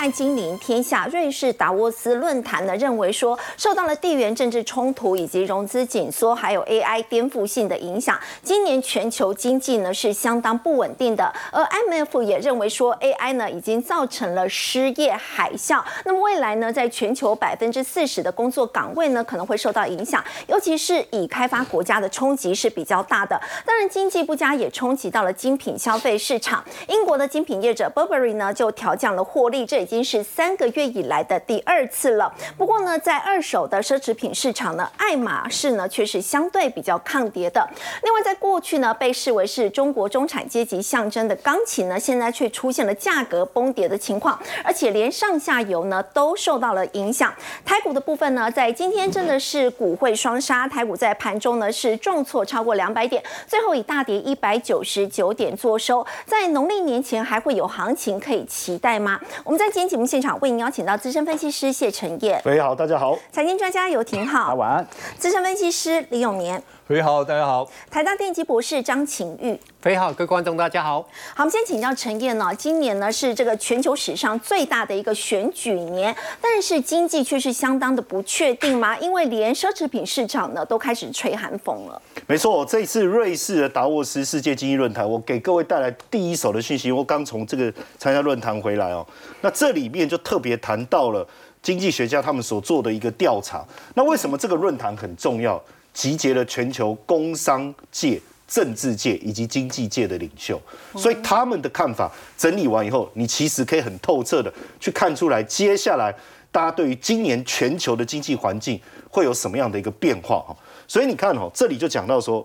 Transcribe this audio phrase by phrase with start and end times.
[0.00, 11.30] 赛金陵天下瑞士达沃斯论坛呢，认为说受到了地缘政治冲突以及融资紧缩，还有 AI 颠覆性的影响，今年全球经济呢是相当不稳定的。
[11.52, 23.38] 而 MF 也认为说 AI 呢已经造成了失业海啸，那么未来呢，在全球百分之四十的工作岗位呢可能会受到影响，尤其是以开发国家的冲击是比较大的。
[23.66, 26.64] 当然，经济不佳也冲击到了精品消费市场。
[26.88, 32.32] 英国的精品业者 Burberry 呢就调降了获利，这已经是三个月以来的第二次了。
[32.56, 37.68] 不过呢，在二手的奢侈品市场呢，爱马仕呢却是相对比较抗跌的。
[38.04, 47.34] 另外，在过去呢被视为是中国中产阶级象征的钢琴呢，现在却出现了价格崩跌的情况，而且连上下游呢都受到了影响。
[47.64, 56.06] 台股的部分呢，在今天真的是股汇双杀，台股在盘中呢是重挫超过两百点，最后以大跌一百九十九点作收。
[56.24, 59.20] 在农历年前还会有行情可以期待吗？
[59.42, 69.56] 我们在今天节目现场为您邀请到资深分析师谢承业，喂，好，大家好，财经专家游廷浩，晚安，资深分析师李永年，喂，好，大家好，台大电机博士张晴玉。
[69.80, 71.00] 非好，各位观众大家好。
[71.00, 72.52] 好，我们先请教陈燕呢。
[72.58, 78.98] 今年呢是这个全球史上最大的一个选举年，但是经济却是相当的不确定吗？
[78.98, 82.02] 因为连奢侈品市场呢都开始吹寒风了。
[82.26, 86.90] 没错，这次瑞士的达沃斯世界经济论坛，我给各位带来第一手的讯息。
[86.90, 89.06] 我刚从这个参加论坛回来哦，
[89.42, 91.24] 那这里面就特别谈到了
[91.62, 93.64] 经济学家他们所做的一个调查。
[93.94, 95.62] 那为什么这个论坛很重要？
[95.92, 98.20] 集结了全球工商界。
[98.52, 100.60] 政治界以及经济界的领袖，
[100.96, 106.12] 所以他们的看法整理完以后，你其实可以很透彻的去看出来，接下来
[106.50, 110.56] 大家对于今年全球的经济环境会有什么样的一个变化哈。
[110.88, 112.44] 所以你看哦，这里就讲到说，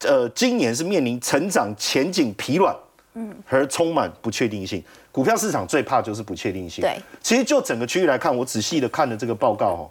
[0.00, 2.76] 呃，今年是面临成长前景疲软，
[3.14, 4.84] 嗯，和充满不确定性。
[5.10, 6.82] 股票市场最怕就是不确定性。
[6.82, 9.90] 对，其实就整个区域来看，我仔细的看了这个报告哦，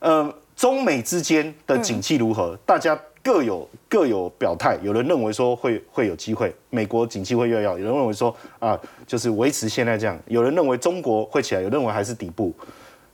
[0.00, 2.98] 呃，中美之间的景气如何，大家。
[3.24, 8.76] 各有各有表态，有人认为说会会有机会，美国景气会越要；有人认为说啊，
[9.06, 12.52] 就是维持现在这样；有人认为中国会起来，有认为还是底部。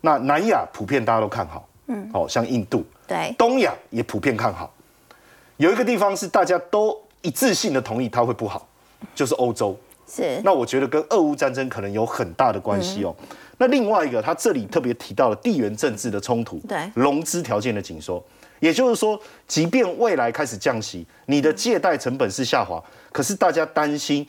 [0.01, 4.73] 那南亚普遍大家都看好，嗯，好像印度，对，东亚也普遍看好。
[5.59, 8.67] 有一个地方是大家都一致性的同意它会不好，
[9.15, 9.77] 就是欧洲。
[10.11, 10.41] 是。
[10.43, 13.15] 那我觉得跟俄乌战争可能有很大的关系哦。
[13.59, 18.25] 那另外一个，他这里特别提到了地缘政治的冲突，对，融资条件的紧缩。
[18.61, 22.83] 也就是说，即便未来开始降息，你的借贷成本是下滑，
[23.13, 24.27] 可是大家担心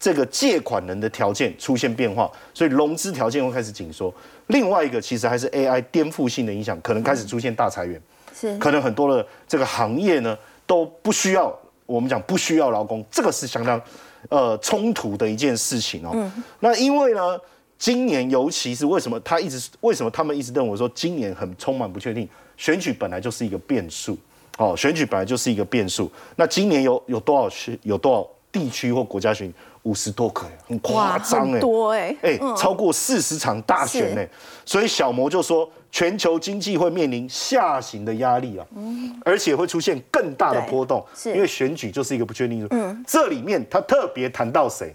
[0.00, 4.12] 这个借款人的条件出现变化，所以融资条件会开始紧缩。
[4.48, 8.00] 另外一个其实还是 AI 颠覆性的影响，可能开始出现大裁员，
[8.34, 10.36] 是可能很多的这个行业呢
[10.66, 11.56] 都不需要
[11.86, 13.80] 我们讲不需要劳工，这个是相当
[14.28, 16.30] 呃冲突的一件事情哦。
[16.58, 17.38] 那因为呢，
[17.78, 22.28] 今年尤其是为什么他一直为什么他们一直认为说今年很充满不确定？
[22.56, 24.18] 选举本来就是一个变数，
[24.58, 26.10] 哦，选举本来就是一个变数。
[26.34, 34.28] 那今年有有多少区、有多少地区或国家选五十多个，很夸张哎，多哎，哎，超过四十场大选哎，
[34.64, 38.66] 所以小摩就说，全球经济会面临下行的压力啊，
[39.24, 42.66] 而且会出现更大的波动，因为选举就是一个不确定数。
[42.72, 44.92] 嗯，这里面他特别谈到谁？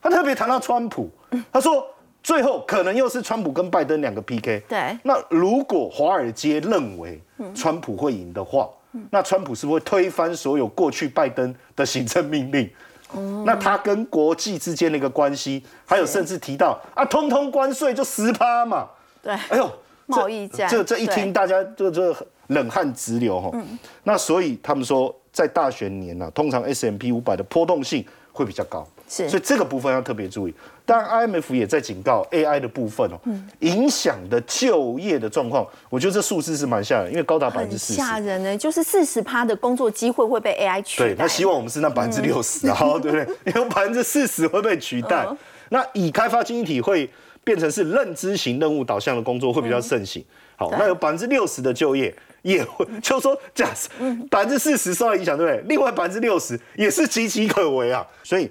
[0.00, 1.10] 他特别谈到川普，
[1.52, 1.84] 他说。
[2.22, 4.62] 最后可能又是川普跟拜登两个 PK。
[4.68, 4.96] 对。
[5.02, 7.20] 那如果华尔街认为
[7.54, 8.68] 川普会赢的话，
[9.10, 12.70] 那川普是不是会推翻所有过去拜登的行政命令？
[13.12, 13.42] 哦。
[13.44, 18.88] 那他跟国际之间的一个关系，还有甚至提到啊，通通关税就十趴嘛。
[19.22, 19.32] 对。
[19.32, 19.70] 哎呦，
[20.06, 20.68] 贸易战。
[20.68, 22.14] 这这一听，大家就就
[22.48, 23.50] 冷汗直流哈。
[23.54, 23.78] 嗯。
[24.04, 28.86] 那所以他们说，在大选年呢，通常 S M P 五百的波动性会比较高。
[29.12, 29.28] 是。
[29.28, 30.54] 所以这个部分要特别注意。
[30.84, 33.20] 当然，IMF 也在警告 AI 的部分哦，
[33.60, 38.00] 影响的就业的状况，我觉得这数字是蛮吓人，因为高达百分之四十。
[38.00, 41.06] 吓人呢，就是四十趴的工作机会会被 AI 取代。
[41.06, 43.36] 对，那希望我们是那百分之六十，然后对不对？
[43.54, 45.26] 因为百分之四十会被取代。
[45.68, 47.08] 那以开发经济体会
[47.44, 50.24] 变成是认知型任务导向的工作会比较盛行。
[50.56, 52.12] 好，那有百分之六十的就业
[52.42, 53.88] 也会， 就说假设
[54.28, 55.64] 百分之四十受到影响，对不对？
[55.68, 58.50] 另外百分之六十也是岌岌可危啊，所以。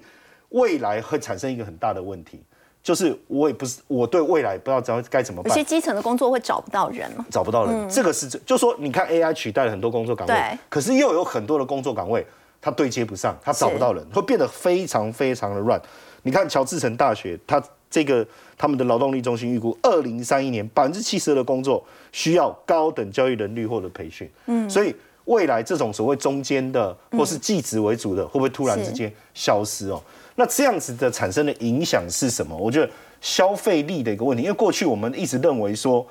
[0.52, 2.42] 未来会产生一个很大的问题，
[2.82, 5.50] 就是我也不是我对未来不知道怎该怎么办。
[5.50, 7.10] 有些基层的工作会找不到人。
[7.30, 12.26] 找不到人，这个是就说你看 AI 取代了很多工作岗位，可是又有很多的工作岗位
[12.60, 15.80] 它对接不上，它找不到人，会变得非常非常的乱。
[16.22, 18.26] 你看乔治城大学，它这个
[18.56, 24.94] 他们的劳动力中心预估，二零三一年百分之七十的工作需要高等教育能力或者培训，嗯，所以
[25.24, 30.02] 未来这种所谓中间的或是技职为主的，会不会突然之间消失哦？
[30.36, 32.56] 那这样子的产生的影响是什么？
[32.56, 32.90] 我觉得
[33.20, 34.42] 消费力的一个问题。
[34.42, 36.06] 因为过去我们一直认为说，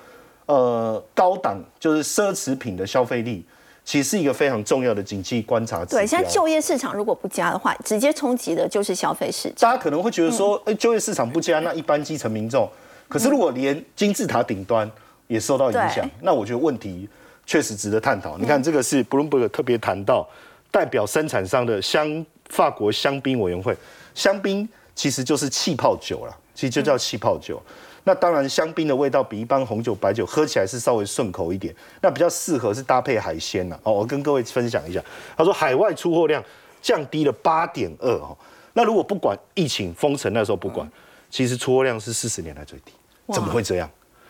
[0.45, 3.43] 呃，高档就是奢侈品的消费力，
[3.83, 5.83] 其实是一个非常重要的经济观察。
[5.85, 9.55] 对，现在就业市场如果不佳的话，直接冲击的就是消费市场。
[9.59, 12.69] 大家可能会觉得说，哎、就业市场不佳，那一般基层民众，
[13.07, 14.89] 可是如果连金字塔顶端
[15.27, 17.09] 也受到影响对，那我觉得问题
[17.45, 18.37] 确实值得探讨。
[18.37, 20.27] 你看，这个是 Bloomberg 特别谈到
[20.69, 23.75] 代表生产商的香法国香槟委员会，
[24.15, 27.61] 香槟其实就是气泡酒了，其实就叫气泡酒。
[28.03, 33.79] 那当然，香槟的味道比一般红酒、白酒喝起来是稍微顺口一点，那比较适合是搭配海鲜呢。
[33.83, 35.03] 哦，我跟各位分享一下，
[35.37, 36.43] 他说海外出货量
[36.81, 38.35] 降低了八点二哦。
[38.73, 40.89] 那如果不管疫情封城那时候不管，
[41.29, 42.91] 其实出货量是四十年来最低，
[43.31, 43.87] 怎么会这样？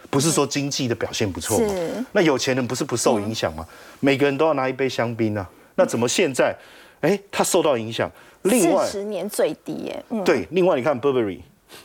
[0.09, 1.73] 不是说经济的表现不错吗？
[2.11, 3.65] 那有钱人不是不受影响吗？
[4.01, 6.53] 每个人都要拿一杯香槟啊，那怎么现在，
[7.01, 8.09] 哎，他受到影响？
[8.44, 10.24] 另外四，十年最低耶，嗯。
[10.24, 11.39] 对，另外你看 Burberry，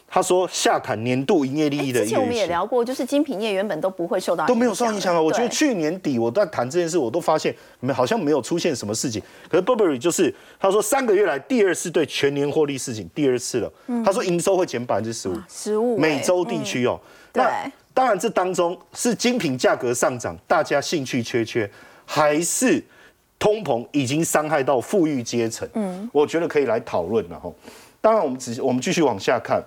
[0.09, 2.35] 他说下砍年度营业利益的之前我们。
[2.35, 5.21] 也聊过，就是精品业原本都不会受到都没有受到影响啊！
[5.21, 9.23] 我觉得去年底我在谈这件事，我都发现没好像没有出现什么事情。
[9.51, 13.73] 可是 Burberry 就是他说三个月来第二次对全年获利事情，第二次了。
[14.05, 16.99] 他说营收会减百分之十五，十五美洲地区哦。
[17.33, 21.71] 对那当然这当中是精品价格上涨，大家兴趣缺缺，
[22.07, 22.83] 还是
[23.39, 25.69] 通膨已经伤害到富裕阶层？
[25.75, 27.53] 嗯，我觉得可以来讨论了哈。
[28.01, 29.63] 当然，我们只我们继续往下看。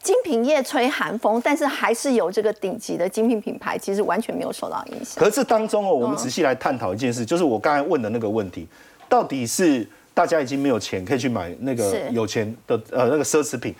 [0.00, 5.22] 精品业吹寒风，但是还是有这个顶级的精品品牌，其实完全没有受到影响。
[5.22, 8.66] 可是当中哦，我们仔细来探讨一件事，就是我刚才问的那个问题，
[9.08, 13.74] 到底是大家已经没有钱可以去买那个有钱的呃那个奢侈品，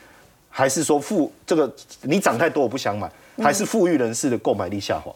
[0.51, 1.73] 还是说富这个
[2.03, 5.15] 你涨太多我不想买，还是富裕人士的购买力下滑？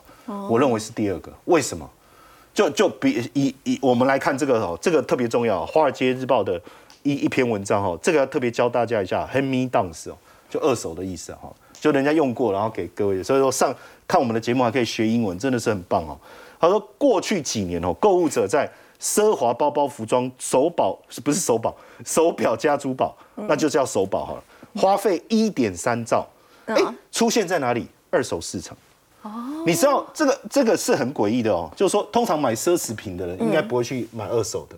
[0.49, 1.89] 我认为是第二个，为什么？
[2.55, 6.61] 就就比以以我们来看这个哦，这个特别重要，《华尔街日报》的
[7.03, 10.17] 一一篇文章哦，这个要特别教大家一下 hand me downs 哦，
[10.51, 11.51] 就二手的意思哈，
[11.81, 13.75] 就人家用过然后给各位，所以说上
[14.07, 16.19] 看我们的节目还可以学英文，真的是很棒哦。
[16.61, 18.71] 他说过去几年哦，购物者在
[19.01, 21.75] 奢华包包、服装、手宝不是手宝，
[22.05, 24.45] 手表加珠宝，那就叫手宝好了，
[24.77, 26.25] 花费一点三兆，
[26.67, 26.77] 哎、
[27.11, 27.89] 出现在哪里？
[28.11, 28.77] 二手市场。
[29.65, 34.77] 你知道这个这个是很诡异的哦，就是说，通常买奢侈品的人应该不会去买二手的，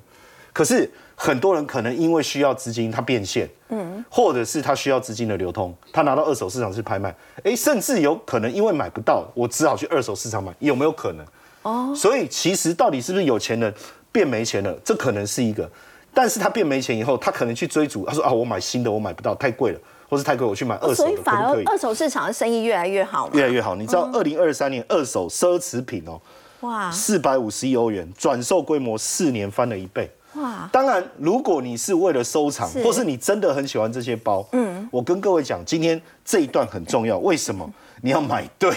[0.52, 11.26] 可是很多人可能因为需要资金，他变现，嗯，或者是他需要资金的流通，他拿到二手市场去拍卖，哎，甚至有可能因为买不到，我只好去二手市场买，有没有可能？
[11.62, 13.72] 哦，所以其实到底是不是有钱人
[14.12, 15.70] 变没钱了，这可能是一个，
[16.12, 21.36] 但是他变没钱以后，他可能去追逐，他说啊，我买新的我买不到，太贵了，或是太贵，我去买二手的，可所以反？
[21.36, 23.32] 而二手市场的生意越来越好嘛。
[23.34, 23.74] 越来越好。
[23.74, 26.20] 你知道，二零二三年二手奢侈品哦，
[26.60, 30.10] 哇四百五十亿欧元，转售规模四年翻了一倍。
[30.34, 37.18] 哇，当然，如果你是为了收藏，或是你真的很喜欢这些包，嗯，我跟各位讲，今天这一段很重要。
[37.18, 37.70] 为什么？
[38.02, 38.70] 你要买对，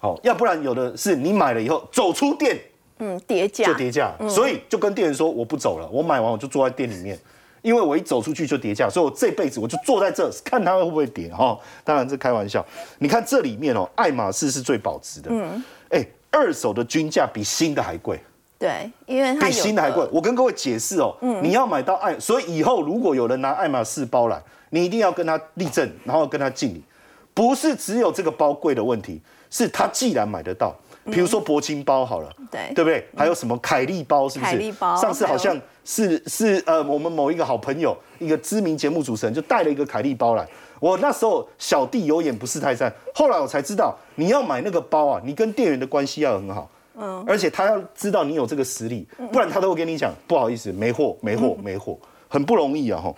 [0.00, 2.58] 好，要不然有的是你买了以后走出店
[2.98, 7.18] 嗯，叠价就跌价，所以就跟店员说我不走了，我买完我就坐在店里面，
[7.62, 11.58] 因为我一走出去就跌价，所以我这辈子我就坐在这看它会不会跌哈。
[11.84, 12.64] 当然这开玩笑，
[12.98, 18.20] 你看这里面哦，爱马仕是最保值的，嗯，哎，二手的均价比新的还贵。
[18.58, 20.06] 对，因为它比新的还贵。
[20.12, 24.38] 我跟各位解释哦，你要买到爱，所以以后如果有人拿爱马仕包来，
[24.68, 26.82] 你一定要跟他立正，然后跟他敬礼。
[27.32, 33.06] 不是只有这个包贵的问题，是他既然买得到，比如说铂金包好了，对对不对？
[33.16, 34.50] 还有什么凯利包，是不是？
[34.50, 40.46] 凯利包上次好像是是呃，我们某一个好朋友，一个知名节目主持人就带了一个凯利包来。
[40.78, 46.70] 我那时候小弟有眼不识泰山，后来我才知道，你要买那个包啊，你跟店员的关系要很好。
[46.96, 53.14] 嗯，而且他要知道你有这个实力，不然他都会跟你讲不好意思，没货，没货， 没货，很不容易啊哈。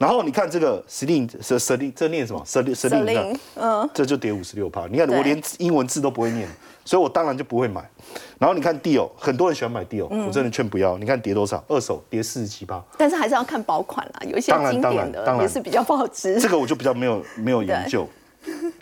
[0.00, 4.86] 然后你看这个 Celine 这 Celine，这念什么？Celine Celine，你看嗯，这就跌五十六趴。
[4.86, 6.48] 你看我连英文字都不会念，
[6.86, 7.86] 所以我当然就不会买。
[8.38, 10.96] 然后你看 Dior，很多人喜欢买 Dior，、我嗯真的劝不要。
[10.96, 11.62] 你看跌多少？
[11.68, 16.40] 二手跌四十七趴，但是还是要看保款啦，有一些经典的也是比较保值。
[16.40, 18.08] 这个我就比较没有没有研究。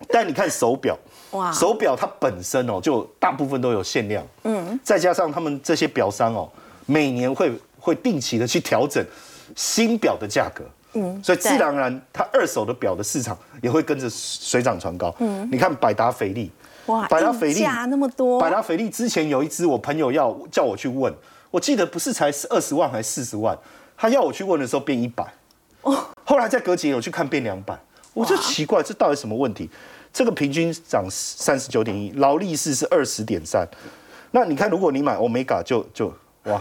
[0.08, 0.96] 但你看手表，
[1.32, 6.48] 哇手表它本身哦，就大部分都有限量，嗯，再加上他们这些表商哦，
[6.86, 9.04] 每年会会定期的去调整
[9.56, 10.62] 新表的价格，
[11.00, 15.14] 嗯，所以自然而然，它二手的表的市场也会跟着水涨船高。
[15.18, 16.50] 嗯，你看百达翡丽，
[16.86, 21.12] 哇，百达翡丽价那么多，百达翡丽之前有一只，我朋友要叫我去问，
[21.50, 23.56] 我记得不是才二十万还是四十万，
[23.96, 25.24] 他要我去问的时候变一百，
[25.82, 27.78] 哦，后来再隔几年我去看变两百，
[28.14, 29.70] 我就奇怪这到底什么问题？
[30.12, 33.66] 这个平均涨三十九点一，劳力士是二十点三，
[34.30, 36.12] 那你看如果你买 Omega 就就
[36.44, 36.60] 哇。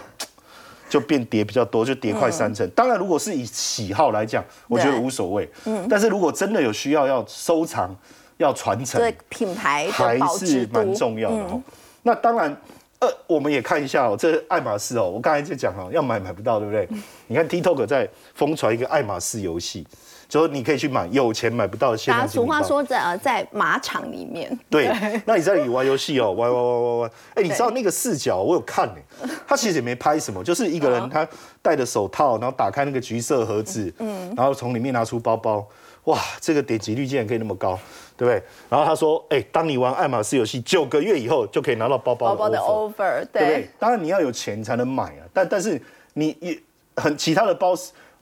[0.90, 2.70] 就变跌比较多，就跌快三成。
[2.72, 5.50] 当然，如果是以喜好来讲，我觉得对无所谓。
[5.66, 7.96] 嗯，但是如果真的有需要要收藏，
[8.38, 11.62] 要传承，对品牌还是蛮重要的哦。
[12.04, 12.56] 那当然，
[13.00, 16.88] 呃，我们也看一下哦，这爱马仕哦，我刚才就讲哦，要买买不到，对不对？
[17.28, 19.86] 你看 TikTok 在疯传一个爱马仕游戏，
[20.30, 22.56] 就是你可以去买，有钱买不到的限量精品包。
[22.56, 24.88] 话说在呃在马场里面，对，
[25.26, 31.28] 那你在里玩游戏哦， 玩玩玩玩玩，哎，你知道那个视角我有看呢，他其实也没拍什么，就是一个人他
[31.62, 35.66] 戴着手套，然后打开那个橘色盒子，嗯，然后从里面拿出包包，
[36.06, 37.80] 哇，这个点击率竟然可以那么高，
[38.18, 38.44] 对不对？
[38.70, 43.70] 然后他说，哎，当你玩爱马仕游戏九个月以后，就可以拿到包包包包的 offer over，对不对对，？
[43.80, 45.82] 当然你要有钱才能买啊，但但是
[46.14, 46.58] 你也
[46.98, 47.74] 很其他的包，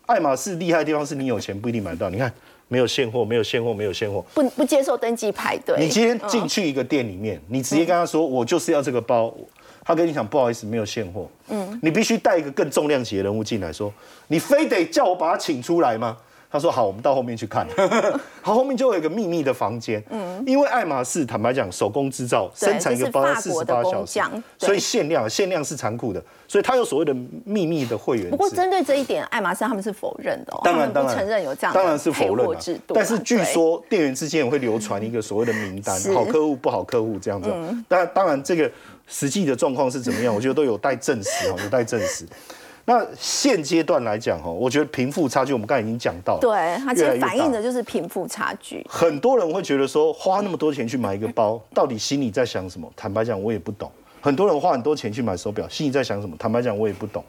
[0.05, 2.09] 爱马仕厉害的地方是你有钱不一定买得到。
[2.09, 2.31] 你看
[2.67, 4.23] 没有现货，没有现货，没有现货。
[4.33, 5.75] 不不接受登记排队。
[5.79, 9.33] 你今天嗯进去一个店里面，你直接跟他说我就是要这个包，
[9.83, 13.93] 他跟你讲不好意思没有现货，嗯，你必须带一个更重量级的人物进来说，
[14.27, 16.17] 你非得叫我把他请出来吗？
[16.55, 17.67] 他说好，我们到后面去看。
[18.41, 20.01] 好，后面就有一个秘密的房间。
[20.09, 24.19] 嗯，因为爱马仕坦白讲，手工制造生产一个包四十八小时
[24.57, 28.29] 所以限量，限量是残酷的，所以他有所谓的秘密的会员。
[28.29, 37.49] 不过针对这一点，爱马仕他们是否认的、哦，当然，不当然承认有这样的当然是否认啊配货制度啊、但是据对说店员之间也会流传一个所谓的名单，好客户、不好客户这样子。
[37.53, 38.71] 嗯但当然，这个
[39.07, 42.25] 实际的状况是怎么样，我觉得都有待证实哈，有待证实。
[42.85, 48.85] 那现阶段来讲哈，我觉得贫富差距我们刚才已经讲到了，对，它其实反映的就是贫富差距。
[48.87, 52.87] 很多人会觉得说，花那么多钱去买一个包， 到底心里在想什么？
[52.95, 53.91] 坦白讲，我也不懂。
[54.21, 56.35] 很多人花很多钱去买手表，心里在想什么？
[56.37, 57.23] 坦白讲，我也不懂。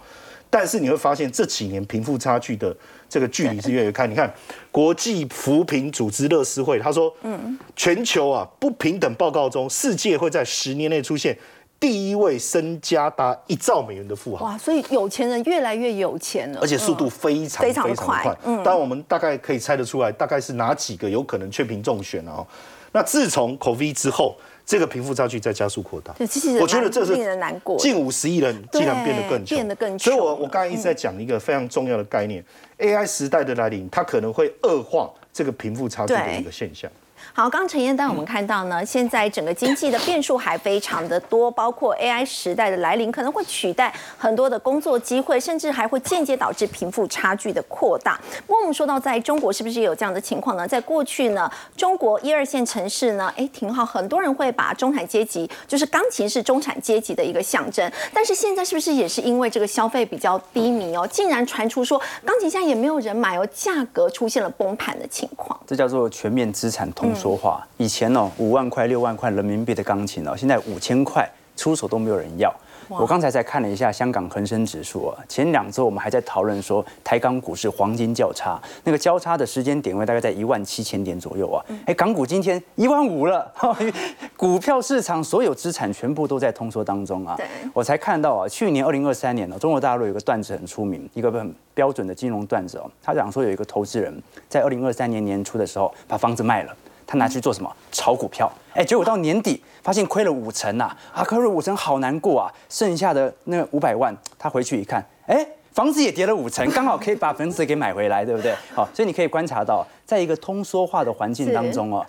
[0.49, 2.75] 但是你会发现这几年贫富差距的
[3.09, 4.07] 这个距离是越来越开。
[4.07, 4.33] 你看，
[4.71, 11.37] 国际扶贫组织乐施会他说，嗯，全球啊不平等报告中，世界会在十年内出现
[11.79, 14.47] 第一位身家达一兆美元的富豪。
[14.47, 22.47] 哇，所以有钱人越来越有钱了，而且速度非常非常快但我们大概可以猜得出来，大概是哪几个有可能确评中选啊、哦？
[22.93, 26.15] 那自从 COVID 之后，这个贫富差距在加速扩大。
[26.15, 27.77] 对，其实我觉得这是令人难过。
[27.77, 32.43] 近五十亿人竟然变得更穷，变得更穷所以我了我刚才一直在讲一个非常重要的概念、
[32.79, 36.91] a i 时代的来临，它可能会恶化这个贫富差距的一个现象。
[37.33, 48.19] 好，刚刚陈燕丹我们看到呢，现在整个经济的变数还非常的多，包括 AI 时代的来临，可能会取代很多的工作机会，甚至还会间接导致贫富差距的扩大。
[48.47, 50.67] 不过我们说到在中国是不是也有这样的情况呢？
[50.67, 57.91] 在过去呢，中国一二线城市呢，哎，挺好，很多人会把中产阶级，就是钢琴是中产阶级的一个象征。
[58.15, 65.59] 但是现在是不是也是因为这个消费比较低迷哦，竟然传出说钢琴现在也没有人买哦，价格出现了崩盘的情况。
[65.67, 67.67] 这叫做全面资产通缩化。
[67.79, 72.55] 以前哦，五万块、六万块人民币的钢琴哦，现在五千块出手都没有人要。
[72.89, 81.59] 我刚才才看了一下香港恒生指数啊，前两周我们还在讨论说台港股市黄金交叉，那个交叉的时间点位大概在一万七千点左右啊。
[81.85, 83.53] 哎，港股今天一万五了，
[84.39, 87.37] 股票市场所有资产全部都在通缩当中啊。
[87.75, 92.89] 我才看到啊，去年二零二三年呢、中国大陆有一个段子很出名，一个很标准的金融段子哦。
[93.03, 94.17] 他讲说有一个投资人
[94.49, 96.73] 在二零二三年年初的时候把房子卖了。
[97.07, 97.77] 他拿去做什么？
[97.93, 98.51] 炒股票。
[98.75, 102.53] 哎，结果到年底发现亏了五成呐、啊，亏了五成，好难过啊。
[102.69, 108.55] 剩下的那五百万，他回去一看，哎，房子也跌了五成，刚好可以把房子给买回来，对不对？
[108.75, 112.05] 好，所以你可以观察到，在一个通缩化的环境当中哦。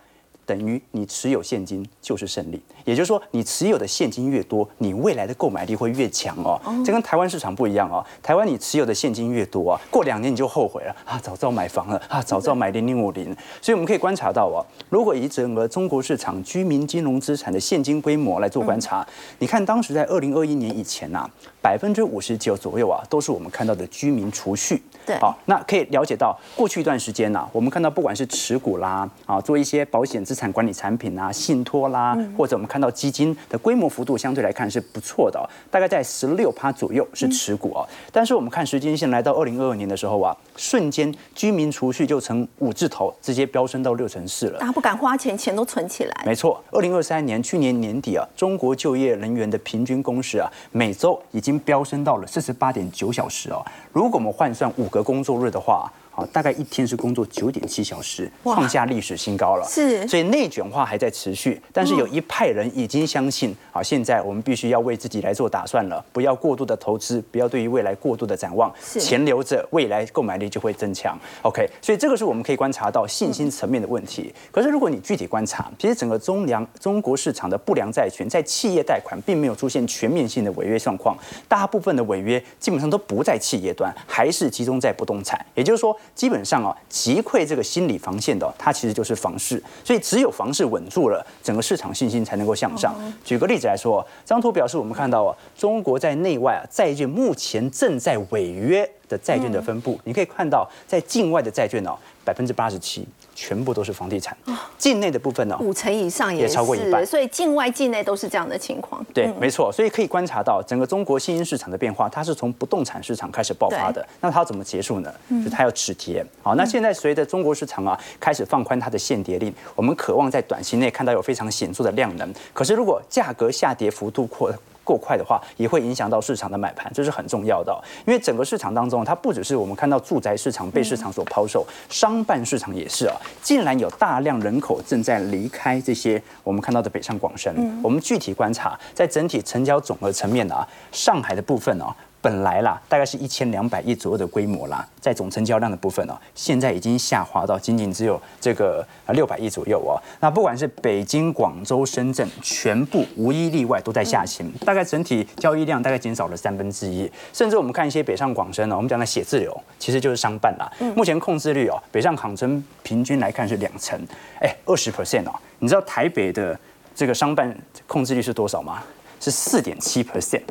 [0.48, 6.58] 等于你持有现金就是胜利，也就是说，你持有的现金越多，你未来的购买力会越强哦。
[6.86, 8.04] 这跟台湾市场不一样哦。
[8.24, 13.36] 台湾你持有的现金越多啊，过两年你就后悔了啊，早知道买房了啊，早知道买零零五零。
[13.62, 19.06] 所以我们可以观察到哦，如果以整个中国市场居民金融资产的现金规模来做观察，
[19.40, 21.30] 你看当时在二零二一年以前呐、啊，
[21.62, 24.82] 百分之五十九左右啊，都是我们看到的居民储蓄。
[25.06, 37.82] 对好，那可以了解到过去一段时间呐、我们看到不管是持股啦，啊，做一些保险资产管理产品啊，信托啦，或者我们看到基金的规模幅度相对来看是不错的、哦，大概在十六趴左右是持股哦。
[38.12, 44.68] 但是我们看时间线来到二零二二年的时候啊，瞬间居民储蓄就从五字头直接飙升到六成四了大。
[44.68, 46.24] 家不敢花钱，钱都存起来。
[46.24, 53.66] 没错，二零二三年去年年底啊，中国就业人员的平均工时啊，每周已经飙升到了四十八点九小时哦。
[53.92, 59.64] 如果我们换算五个工作日的话，好，大概一天是工作九点七小时，创下历史新高了。
[59.70, 71.16] 是所以内卷化还在持续，但是有一派人已经相信，好，现在我们必须要为自己来做打算了，不要过度的投资，不要对于未来过度的展望，是钱留着，未来购买力就会增强。
[71.44, 74.34] OK，所以这个是我们可以观察到信心层面的问题。
[74.52, 81.16] 可是如果你具体观察，其实整个中粮中国市场的不良债权在企业贷款并没有出现全面性的违约状况，
[81.48, 85.40] 大部分的违约基本上都不在企业端，还是集中在不动产。
[85.54, 89.62] 也就是说，基本上啊，击溃这个心理防线的，它其实就是房市。
[89.84, 92.96] 所以只有房市稳住了，整个市场信心才能够向上。
[93.24, 103.08] 举个例子来说，这张图表示我们看到啊，中国在内外啊债券目前正在违约的债券的分布，你可以看到在境外的债券哦，百分之八十七。
[103.40, 104.36] 全部都是房地产，
[104.80, 109.06] 境内的部分呢，五成以上也超过一半，所以境外境内都是这样的情况。
[109.14, 114.04] 对，没错，所以可以观察到整个中国新兴市场的变化，它是从不动产市场开始爆发的。
[114.20, 115.14] 那它要怎么结束呢？
[115.46, 116.26] 就它要止跌。
[116.42, 122.34] 好，那现在随着中国市场啊开始放宽它的限跌令，我们渴望在短期内看到有非常显著的量能。
[122.54, 124.52] 可是如果价格下跌幅度扩，
[124.88, 127.78] 够快的话，也会影响到市场的买盘，这是很重要的。
[128.06, 133.16] 因为整个市场当中，它不只是我们看到住宅市场被市场所抛售，商办市场也是啊。
[133.42, 137.54] 竟然有大量人口正在离开这些我们看到的北上广深。
[137.84, 141.86] 我们具体观察，在整体成交总额层面啊，上海的部分呢。
[142.28, 149.96] 本来啦，大概是一千两百亿左右的规模啦，在总成交量的部分哦，现在已经下滑到仅仅只有这个啊六百亿左右哦。
[150.20, 157.10] 那不管是北京、广州、深圳，全部无一例外都在下行，大概整体交易量大概减少了三分之一。
[157.32, 160.70] 甚至我们看一些北上广深呢，我们讲的写字楼，其实就是商办啦。
[160.98, 163.98] 目前控制率哦，北上广深平均来看是两成，
[164.42, 165.34] 哎，二十 percent 哦。
[165.60, 166.60] 你知道台北的
[166.94, 167.58] 这个商办
[167.88, 168.84] 控制率是多少吗？
[169.20, 170.42] 是四点七 percent，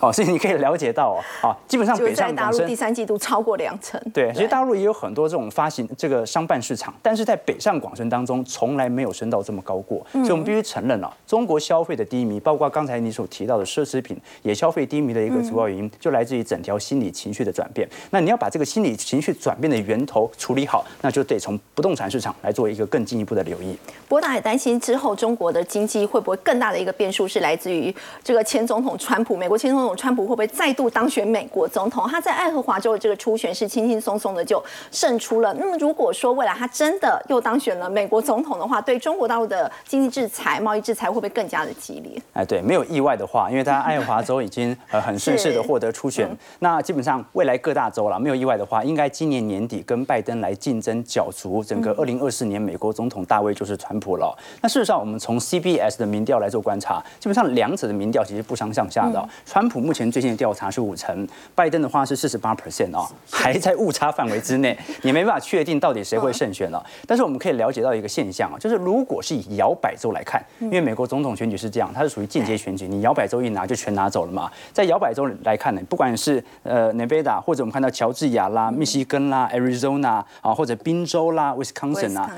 [0.00, 4.00] 哦，所以你可以了解到哦，啊，基本上北上大陆第三季度超过两成。
[4.12, 10.04] 对，其实大陆也有很多这种发行这个商办市场，但是在北上广深当中从来没有升到这么高过。
[10.12, 17.88] 所以我们必须承认了，中国消费的低迷，包括刚才你所提到的奢侈品也消费低迷的一个主要原因，就来自于整条心理情绪的转变。
[18.10, 23.76] 那你要把这个心理情绪转变的源头处理好，那就得从不动产市场来做一个更进一步的留意。
[24.08, 27.94] 不过大家也担心之后中国的经济会不会更大的一个变数是来自于。
[28.22, 32.06] 这个前总统川普，美国前总统川普会不会再度当选美国总统？
[32.08, 35.52] 他在爱荷华州的这个初选是轻轻松松的就胜出了。
[35.54, 42.20] 那么如果说未来他真的又当选了美国总统的话，对中国大陆的经济制裁、贸易制裁会不会更加的激烈？
[42.32, 46.28] 哎，对，没有意外的话，因为他爱荷华州已经呃很顺势的获得初选，
[46.60, 54.36] 那基本上未来各大州了，没有意外的话，应该今年年底跟拜登来竞争角逐整个二零二四年美国总统大位就是川普了。
[54.60, 58.54] 那事实上，我们从 CBS 的民调来做观察，基本上两者的民民调其实不。
[58.54, 66.80] 相上下的，川普目前最近的调查是五成，拜登的话是四十八 percent 哦，还在误差范围之内，你没办法确定到底谁会胜选了。
[67.04, 74.48] 但是我们可以了解到一个现象啊，就是如果是以摇摆州来看，因为美国总统选举是这样，它是属于间接选举，你摇摆州一拿就全拿走了嘛。
[74.72, 82.30] 在摇摆州来看呢，不管是呃 Nevada 或者我们看到乔治亚啦、密西根啦、Arizona 啊，或者宾州啦、Wisconsin 啊，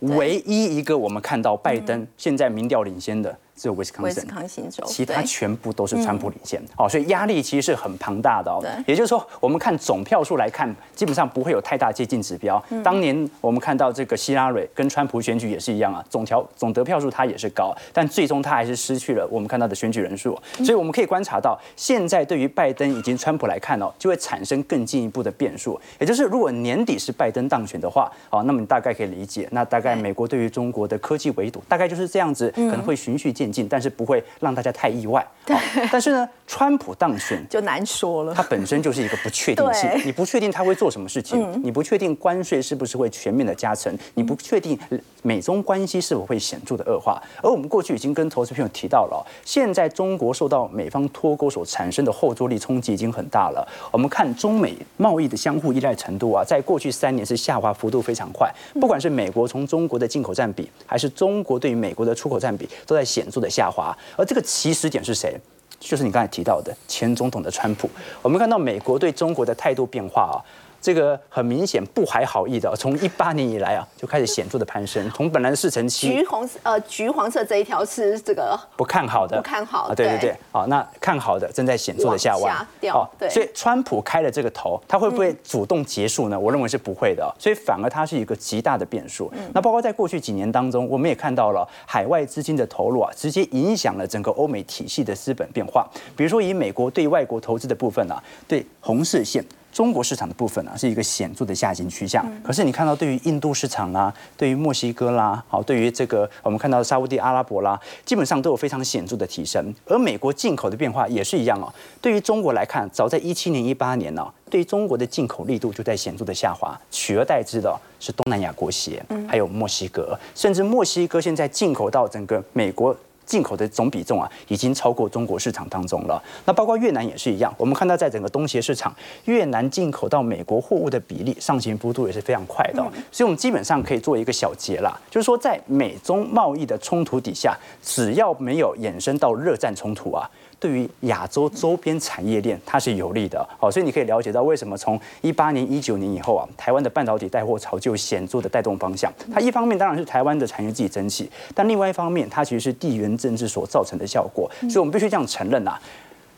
[0.00, 3.36] 唯一一个我们看到拜登现在民调领先的。
[3.56, 8.60] 只有威斯康星州，其他全部都是川普领先哦，所以压力其实是很庞大的哦。
[8.86, 12.62] 也就是说，我们看总票数来看，基本上不会有太大接近指标。
[12.82, 20.36] 当年我们看到这个希拉蕊跟川普选举也是一样啊，总条总得票数他也是高，但最终他还是失去了我们看到的选举人数。
[20.56, 25.80] 所以我们可以观察到，现在对于拜登以及川普来看哦，就会产生更进一步的变数。
[26.00, 33.43] 也就是如果年底是拜登当选的话，哦，那么你大概可以理解，那大概美国对于中国的科技围堵大概就是这样子，可能会循序渐。
[33.44, 35.24] 渐进，但是不会让大家太意外。
[35.44, 35.54] 对，
[35.92, 38.32] 但是呢， 川普当选就难说了。
[38.34, 44.78] 它本身就是一个不确定性，你不确定他会做什么事情，你不确定关税是不是会全面的加成，你不确定
[45.22, 47.22] 美中关系是否会显著的恶化。
[47.42, 53.68] 而我们过去已经跟投资朋友提到了，现在中国受到美方脱钩所产生的后坐力冲击已经很大了。
[53.92, 58.50] 我们看中美贸易的相互依赖程度啊，在过去三年是下滑幅度非常快。
[58.80, 63.30] 不管是美国从中国的进口占比，还是中国对于美国的出口占比，都在显。
[63.34, 65.36] 速的下滑，而这个起始点是谁？
[65.80, 67.90] 就是你刚才提到的前总统的川普。
[68.22, 70.38] 我们看到美国对中国的态度变化啊。
[70.84, 82.54] 这个很明显不怀好意的，从一八年以来啊就开始显著的攀升，从本来的四成七，橘红呃橘黄色这一条是这个不看好的，不看好的，对对对，好，那看好的正在显著的下弯，
[82.92, 86.38] 哦，对，所以川普开了这个头，他会不会主动结束呢？
[86.38, 89.32] 我认为是不会的，所以反而它是一个极大的变数。
[89.54, 95.88] 那包括在过去几年当中，我们也看到了海外资金的投入啊，直接影响了整个欧美体系的资本变化。
[96.14, 99.42] 比如说以美国对外国投资的部分啊，对红色线。
[99.74, 102.24] 中国市场的部分呢，是一个显著的下行趋向。
[102.44, 109.74] 可是你看到，对于印度市场啦，对于墨西哥啦，好，对于这个我们看到的沙地阿拉伯啦，基本上都有非常显著的提升。
[109.86, 111.66] 而美国进口的变化也是一样哦。
[112.00, 122.96] 对于中国来看，早在一七年、一八年呢，对中国的进口力度就在显著的下滑，取而代之的是东南亚国协，还有墨西哥，甚至墨西哥现在进口到整个美国。
[123.24, 126.22] 进口的总比重啊，已经超过中国市场当中了。
[126.44, 132.82] 那包括越南也是一样，我们看到在整个东协市场，越南进口到美国货物的比例上行幅度也是非常快的。
[133.10, 140.28] 所以，我们基本上可以做一个小结啦，就是说，在美中贸易的冲突底下，只要没有衍生到热战冲突啊。
[140.64, 143.46] 对于亚洲周边产业链，它是有利的。
[143.60, 149.12] 好，所以你可以了解到为什么从一八年、一九年以后啊，台湾的半导体带货潮就显著的带动方向。
[149.30, 154.50] 它一方面当然是台湾的产业自己争气，但另外一方面，它其实是地缘政治所造成的效果。
[154.62, 155.78] 所以我们必须这样承认啊。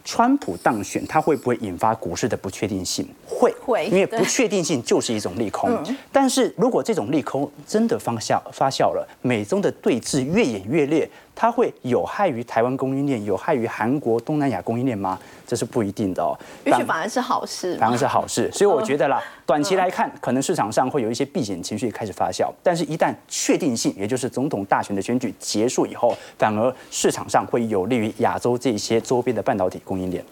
[0.05, 3.09] 川普当选，它会不会引发股市的不确定性？
[3.29, 5.71] 会，会，因为不确定性就是一种利空。
[6.11, 11.09] 但是如果这种利空真的发酵发酵了，美中的对峙越演越烈。
[11.37, 15.19] 它会有害于台湾供应链，有害于韩国、东南亚供应链吗？
[15.47, 16.33] 这是不一定的哦。
[16.65, 18.51] 也许反而是好事，反而是好事。
[18.57, 30.25] 所以我觉得啦，短期来看，可能市场上会有一些避险情绪开始发酵，但是一旦确定性，也就是总统大选的选举结束以后，反而市场上会有利于亚洲这些周边的半导体供应链。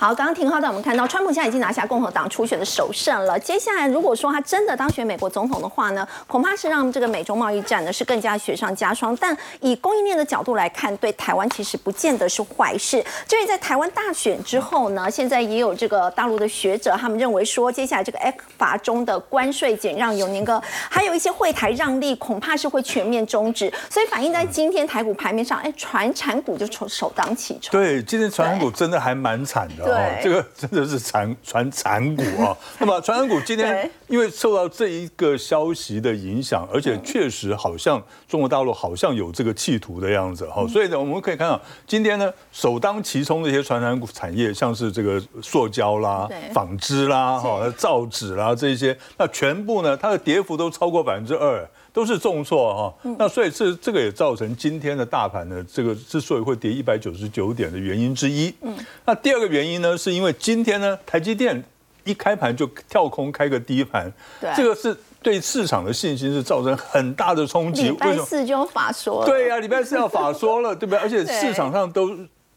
[0.00, 3.36] 好，刚刚廷浩带我们看到，川普现在已经拿下共和党初选的首胜了。
[3.36, 9.16] 接下来，如果说他真的当选美国总统的话呢，恐怕是让这个美中贸易战呢是更加雪上加霜。
[9.20, 13.04] 但以供应链的角度来看，对台湾其实不见得是坏事。
[13.26, 23.68] 至于在台湾大选之后呢，现在也有这个大陆的学者，他们认为说，接下来这个 F 法中的关税减让有那个，还有一些会台让利，恐怕是会全面终止。
[23.90, 27.72] 所以反映在今天台股盘面上，哎，船产股就首首当其冲。
[27.72, 29.87] 对，今天船产股真的还蛮惨的。
[29.88, 32.56] 对，这个真的是残传残股啊。
[32.78, 51.68] 那么传染股今天因为受到这一个消息的影响，而且确实好像中国大陆好像有这个企图的样子哈，所以呢，我们可以看到今天呢首当其冲的一些传染股产业，像是这个塑胶啦、纺织啦、哈、造纸啦这些，那全部呢它的跌幅都超过百分之二。
[51.92, 58.54] 都是重挫哈，那所以这这个也造成今天的大盘呢，这个之所以会跌一百九十九点的原因之一。
[58.60, 61.60] 嗯，那第二个原因呢，是因为今天呢，台积电
[62.04, 67.88] 一开盘就跳空开个低盘，对，这个是对市场的信心是造成很大的冲击。
[67.88, 70.98] 礼拜四就法说了，对呀，礼拜四要法说了，对不对？
[71.02, 72.10] 而且市场上都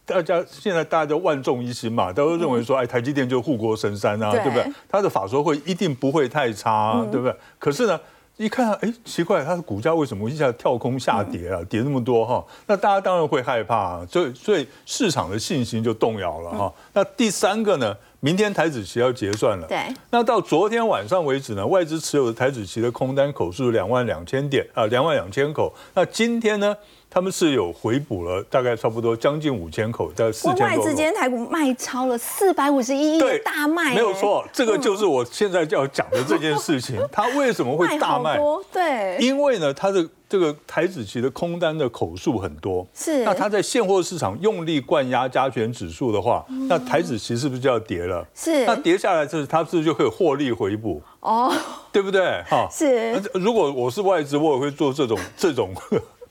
[0.05, 4.65] 大家现在大家都万众一心嘛，都认为说，哎，台积电就护国神山啊，对不对？
[4.87, 7.35] 它的法说会一定不会太差，对不对？
[7.57, 7.99] 可是呢？
[8.41, 11.61] 一看，哎，奇怪，它的股价为什么一下跳空下跌啊？
[11.69, 16.73] 跌那么多哈，那大家当然会害怕，啊所以所以市场的信心就动摇了哈。
[16.93, 19.77] 那第三个呢，明天台子期要结算了，对。
[20.09, 25.71] 那到昨天晚上为止呢，外资持有的台子期的空单口数两万两千点啊，两万两千口。
[25.93, 26.75] 那今天呢？
[27.13, 30.65] 他们是有回补了，大概差不多将近五千口，在四千多。
[30.65, 33.93] 外资今天台股卖超了四百五十一亿，大卖。
[33.93, 36.97] 没有错，这个就是我现在就要讲的这件事情。
[37.11, 38.39] 它为什么会 大卖？
[38.71, 42.87] 对，因为呢，它的这个台子期的空单的口数很多。
[42.93, 43.25] 是。
[43.25, 48.25] 那它在现货市场用力灌压加权指数的话，那台子期是不是就要跌了？
[48.33, 48.65] 是。
[48.65, 51.01] 那跌下来就是，它是不是就可以获利回补？
[51.19, 51.53] 哦，
[51.91, 52.41] 对不对？
[52.49, 52.69] 哈。
[52.71, 53.21] 是。
[53.33, 55.73] 如果我是外资，我也会做这种这种。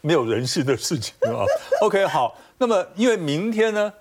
[0.01, 1.45] 没有人性的事情啊。
[1.83, 3.93] OK，好，那么因为明天呢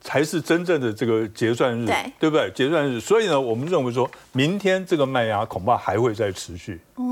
[0.00, 2.50] 才是真正的这个结算日，对对不对？
[2.50, 7.04] 结算日，所以呢，我们认为说明天这个卖压恐怕还会再持续哦，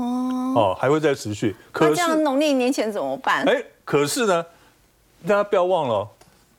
[0.55, 1.55] 哦，还会再持续。
[1.73, 3.43] 那这样农历年前怎么办？
[3.47, 4.45] 哎，可是呢，
[5.27, 6.07] 大家不要忘了，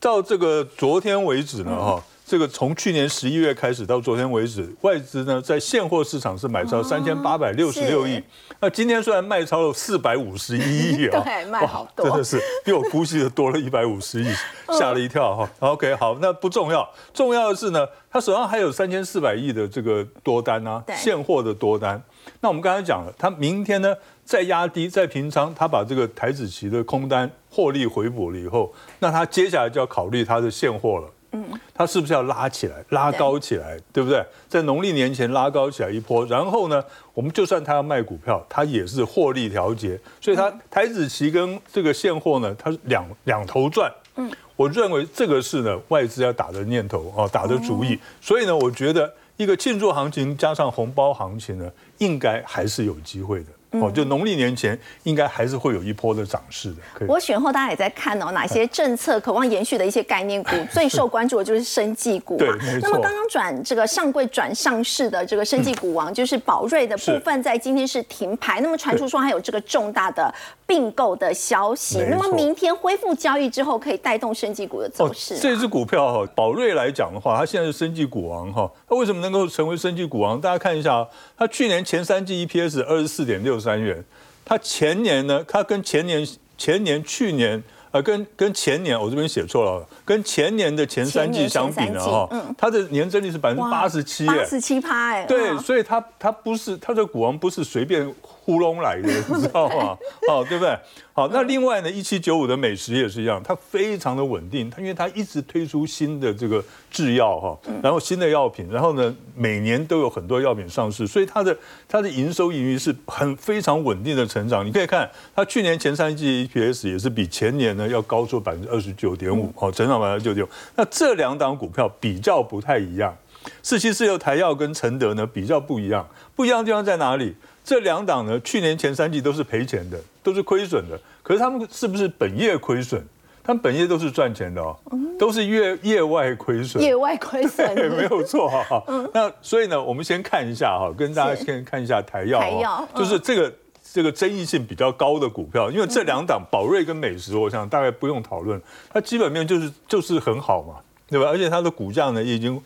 [0.01, 2.03] 到这个昨天为止呢，哈。
[2.27, 8.23] 这个从去年十一月开始到昨天为止，外资呢在现货市场是买超三千八百六十六亿。
[8.61, 14.33] 那今天虽然卖超了四百五十一亿啊， 对，卖好多，真的是比我估计的多了一百五十亿，
[14.79, 15.51] 吓了一跳哈。
[15.59, 22.03] OK，好，那不重要，重要的是呢，他手上还有三千四百亿的这个多单啊，现货的多单。
[22.41, 31.11] 那我们刚才讲了，他明天呢再压低再平仓，他把这个台子期的空单获利回补了以后，那他接下来就要考虑他的现货了。
[31.35, 34.25] 嗯，它是不是要拉起来、拉高起来，对不对？
[34.49, 43.93] 在农历年前拉高起来一波，然后呢，我们就算他要卖股票，他也是获利调节，所以它台子期跟这个现货呢，它是两两头赚。
[44.15, 47.99] 嗯，我认为这个是呢外资要打的念头啊，打的主意。
[48.21, 51.69] 所以呢，我觉得一个庆祝行情加上红包行情呢，
[51.99, 53.47] 应该还是有机会的。
[53.81, 57.07] 哦，就农历年前应该还是会有一波的涨势的。
[57.07, 62.57] 我选后大家也在看哦，哪些政策渴望延续的一些概念股 最受关注的就是生技股嘛。
[62.81, 68.61] 那么刚刚转这个上柜转上市的这个生技股王就是宝瑞的部分，在今天是停牌。
[68.61, 70.33] 那么传出说还有这个重大的
[70.67, 71.99] 并购的消息。
[72.11, 75.39] 那么明天恢复交易之后，可以带动生技股的走势。
[75.39, 78.71] 这只股票哈，宝瑞来讲的话，它现在是生技股王哈。
[78.89, 80.41] 它为什么能够成为生技股王？
[80.41, 83.59] 大家看一下，它去年前三季 EPS 二十四点六。
[83.59, 84.05] 三元，
[84.45, 85.43] 它前年呢？
[85.49, 86.27] 它跟前年、
[86.59, 98.13] 前年、去年，呃，跟跟前年我这边写错了，跟前年的前三季相比呢，哈，它的年增率是百分之八十七，八十七趴，哎，对，所以它它不是它的股王不是随便。
[98.45, 99.97] 呼隆来的，你知道吗？
[100.29, 100.79] 哦，对不对？
[101.15, 111.57] 好，那另外呢，一七九五的美食也是一样，它非常的稳定，它因为它一直推出新的这个制药哈，然后新的药品，然后呢，每年都有很多药品上市，所以它的
[111.89, 114.67] 它的营收盈余是很非常稳定的成长。
[114.67, 120.49] 你可以看它去年前三季 EPS 也是比前年呢要高出百分之二十九点五，好，成长百分之九点五。
[120.75, 123.17] 那这两档股票比较不太一样，
[123.63, 127.37] 四七四六台药跟承德呢比较不一样，不一样的地方在哪里？
[127.65, 131.01] 这两档呢，去年前三季都是赔钱的，都是亏损的。
[131.23, 133.03] 可是他们是不是本业亏损？
[133.43, 134.75] 他们本业都是赚钱的哦，
[135.19, 136.83] 都是业业外亏损。
[136.83, 138.83] 业外亏损，对，没有错哈。
[139.13, 142.41] 那所以呢，我们先看一下哈，跟大家先看一下台药。
[142.41, 143.53] 台药就是这个
[143.93, 148.59] 这个争议性比较高的股票，因为这两档宝瑞跟美食，我想大概不用讨论，
[148.91, 150.77] 它基本面就是就是很好嘛，
[151.09, 151.29] 对吧？
[151.29, 152.59] 而且它的股价呢，已经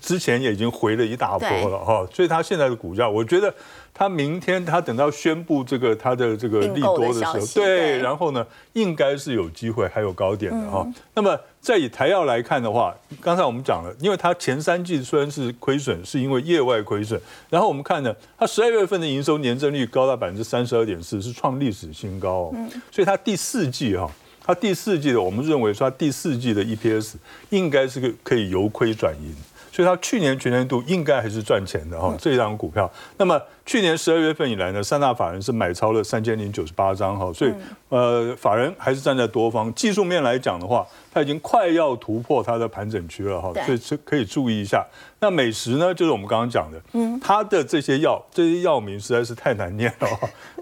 [0.00, 3.52] 之前也已经回了一大波了哈，所以它现在的股价，我觉得。
[3.92, 10.86] 他明天他等到宣布这个他的这个利多的时候，对，然后呢，应该是有机会还有高点的哈。
[11.14, 17.20] 那么再以台药来看的话，刚才我们讲了，因为它前三季虽然是亏损，是因为业外亏损。
[17.50, 22.44] 然后我们看呢，它十二月份的营收年增率高达百分之三十二点四，是创历史新高。
[22.44, 22.54] 哦，
[22.90, 24.10] 所以它第四季哈，
[24.42, 27.16] 它第四季的我们认为说它第四季的 EPS
[27.50, 29.34] 应该是个可以由亏转盈。
[29.72, 32.90] 所以它去年全年度应该还是赚钱的哈，这一张股票。
[33.16, 37.52] 那么去年十二月份以来呢，三大法人是买超了三千零九十八张哈，所以
[37.88, 39.72] 呃，法人还是站在多方。
[39.74, 44.84] 技术面来讲的话，它已经快要突破它的盘整区了哈，所以是可以注意一下。
[45.20, 50.08] 那美食呢，就是我们刚刚讲的，嗯，它的这些药，这些药名实在是太难念了。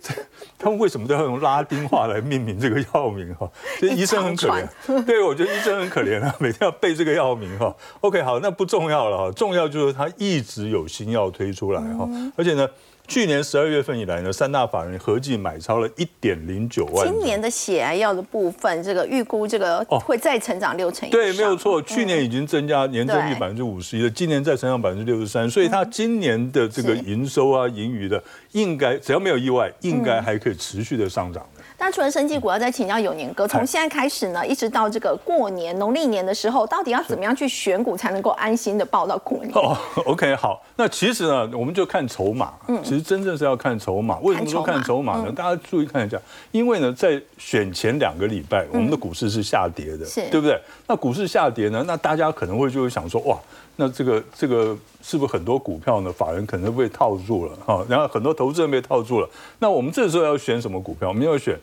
[0.58, 3.50] 他们为什么都要用拉丁话来命名这个药名哈？
[3.80, 4.68] 这医生很可怜，
[5.06, 7.74] 对我觉得医生很可怜啊， 每天要背这个药名哈。
[8.00, 12.68] OK，好，那不重要了哈，重要就是他一直有新药推出来哈，而且呢。
[13.08, 17.08] 去年十二月份以来呢，三大法人合计买超了一点零九万。
[17.08, 21.18] 今年的血癌药的部分，这个预估这个会再成长六成以上。
[21.18, 21.80] 对，没有错。
[21.80, 31.42] 去年已经增加年增率百分之五十一了，今年再成长百分之六十三，所以它今年的这个营收啊、盈余的，应该只要没有意外，应该还可以持续的上涨。
[31.78, 39.50] 那除了生技股，要再请教有年哥，从现在开始呢，一直到这个过年农历年的时候，到底要怎么样去选股才能够安心的报到过年？
[39.54, 44.18] 哦，OK，好，那其实呢，我们就看筹码，嗯，其实真正是要看筹码。
[44.20, 45.32] 为什么说看筹码呢？
[45.32, 46.20] 大家注意看一下，
[46.52, 50.60] 因为呢，在选前两个礼拜，我们的股市是下跌的，对不对？
[50.86, 53.38] 那股市下跌呢，那大家可能会就会想说，哇，
[53.76, 56.12] 那这个这个是不是很多股票呢？
[56.12, 59.28] 法人可能被套住了哈，然后很多投资人被套住了。
[59.58, 61.08] 那我们这时候要选什么股票？
[61.08, 61.58] 我们要选。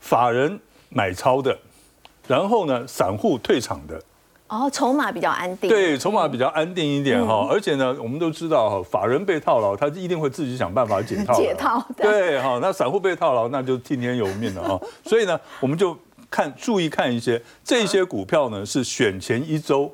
[0.00, 1.58] 法人买超的，
[2.28, 3.98] 然后呢，散户退场的，
[4.46, 15.96] 哦，筹码比较安定，对，筹码比较安定一点哈，而且呢，我们都知道哈，法人被套牢，他一定会自己想办法解套， 解套，对哈，那散户被套牢，那就听天由命了啊， 所以呢，我们就
[16.30, 19.90] 看注意看一些这些股票呢，是选前一周，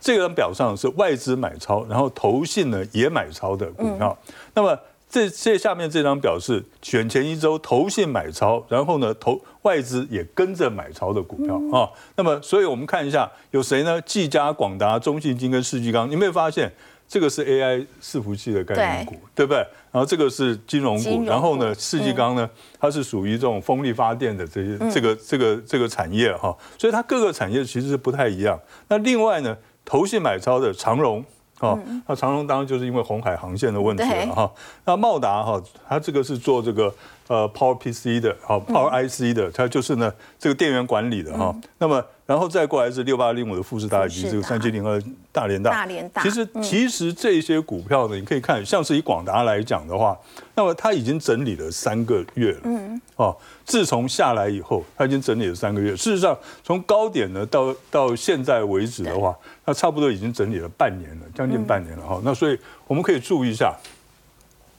[0.00, 4.16] 这个表上是外资买超，然后投信呢也买超的股票，
[4.54, 4.76] 那么。
[5.10, 11.90] 这这下面这张表示选前一周投信买超，然后呢投外资也跟着买超的股票啊。
[12.14, 14.00] 那么，所以我们看一下有谁呢？
[14.02, 16.72] 技嘉、广达、中信金跟世纪钢，你有没有发现
[17.08, 19.58] 这个是 AI 伺服器的概念股，对不对？
[19.90, 26.56] 然后这个是金融股，然后呢世纪钢呢，它是属于这种风力发电的这些这个这个这个产业哈。
[26.78, 28.56] 所以它各个产业其实是不太一样。
[28.86, 31.24] 那另外呢，投信买超的长荣。
[31.60, 34.50] 哦，那长荣当然就是因为红海航线的问题了哈。
[34.84, 36.92] 那茂达哈，它这个是做这个
[37.28, 41.54] 呃 Power PC 的，好 Power IC 的，它就是呢这个电源管理的哈。
[41.78, 42.04] 那么。
[42.30, 45.72] 然后再过来是六八零五的富士大以及这个三七零二大连大。
[45.72, 46.22] 大连大。
[46.22, 50.16] 其实其实这些股票呢，你可以看，像是以广达来讲的话，
[50.54, 52.60] 那么它已经整理了三个月了。
[52.62, 53.02] 嗯。
[53.16, 55.90] 哦，自从下来以后，它已经整理了三个月。
[55.96, 62.20] 事实上，从高点呢到到现在为止的话，它差不多已经整理了半年了，将近半年了哈。
[62.22, 63.74] 那所以我们可以注意一下，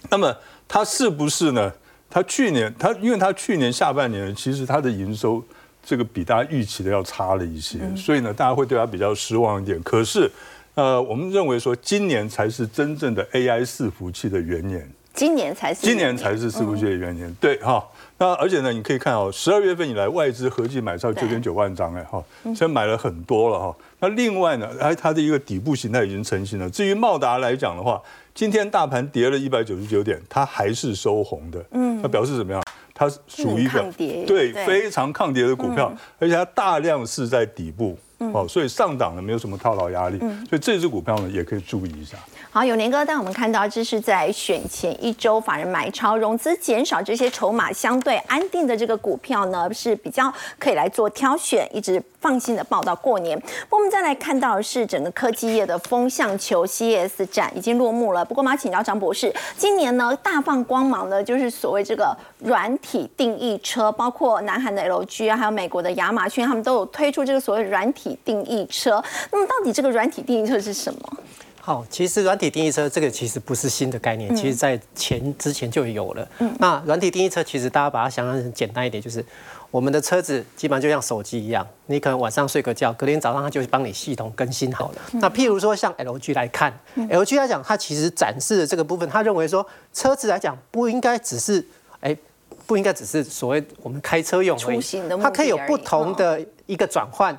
[0.10, 0.34] 那么
[0.70, 1.70] 它是不是呢？
[2.10, 5.44] 它去年它因为它去年下半年其实它的营收。
[5.84, 9.82] 这个比大家预期的要差了一些，所以呢，大家会对它比较失望一点。
[9.84, 10.32] 可是，
[10.76, 17.84] 呃，我们认为说今年才是真正的 AI 伺服器的元年，今年才是今年才是伺服器的元年，对哈。
[18.18, 23.76] 那而且呢，你可以看哦，十二月份以来外资合计买超九点九万张哎哈，现在买了很多了哈。
[24.00, 26.70] 那另外呢，哎，它的一个底部形态已经成型了。
[26.70, 28.00] 至于茂达来讲的话，
[28.36, 32.62] 今天大盘跌了一百九十九点，它还是收红的，嗯，那表示怎么样？
[33.02, 33.92] 它属于一个
[34.28, 37.98] 对非常抗跌的股票，而且它大量是在底部。
[38.34, 42.18] 哦，所以上档呢没有什么套牢压力，嗯所以这只股票呢也可以注意一下。
[42.52, 53.42] 好，永年哥，但我们看到这是在选前一周法人买超、融资减少这些筹码相对安定的这个股票呢，是比较可以来做挑选，一直放心的报到过年。
[53.70, 58.26] 我们再来看到的是整个科技业的风向球 CES 展已经落幕了。
[58.26, 69.04] 不过，我们要请教张博士，今年呢大放光芒的就是所谓这个软体定义车，包括南韩的 LG 啊，还有美国的亚马逊，他们都有推出这个所谓软体定义车。
[69.32, 71.18] 那么，到底这个软体定义车是什么？
[71.64, 76.28] 好，其实软体定义车这个其实不是新的概念，其实在前之前就有了。
[76.58, 79.24] 那软体定义车其实大家把它想象成简单一点，就是
[79.70, 84.96] 我们的车子基本上就像手机一样，你可能晚上睡个觉，隔天早上它就帮你系统更新好了。
[85.14, 91.64] 那譬如说像 LG 来看，LG 来讲，它其实展示的这个部分，他认为说车子来讲不应该只是
[92.00, 92.18] 哎，
[92.66, 94.82] 不应该只是所谓我们开车用而已，
[95.22, 97.38] 它可以有不同的一个转换。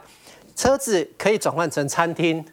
[0.54, 2.44] 车子可以转换成餐厅，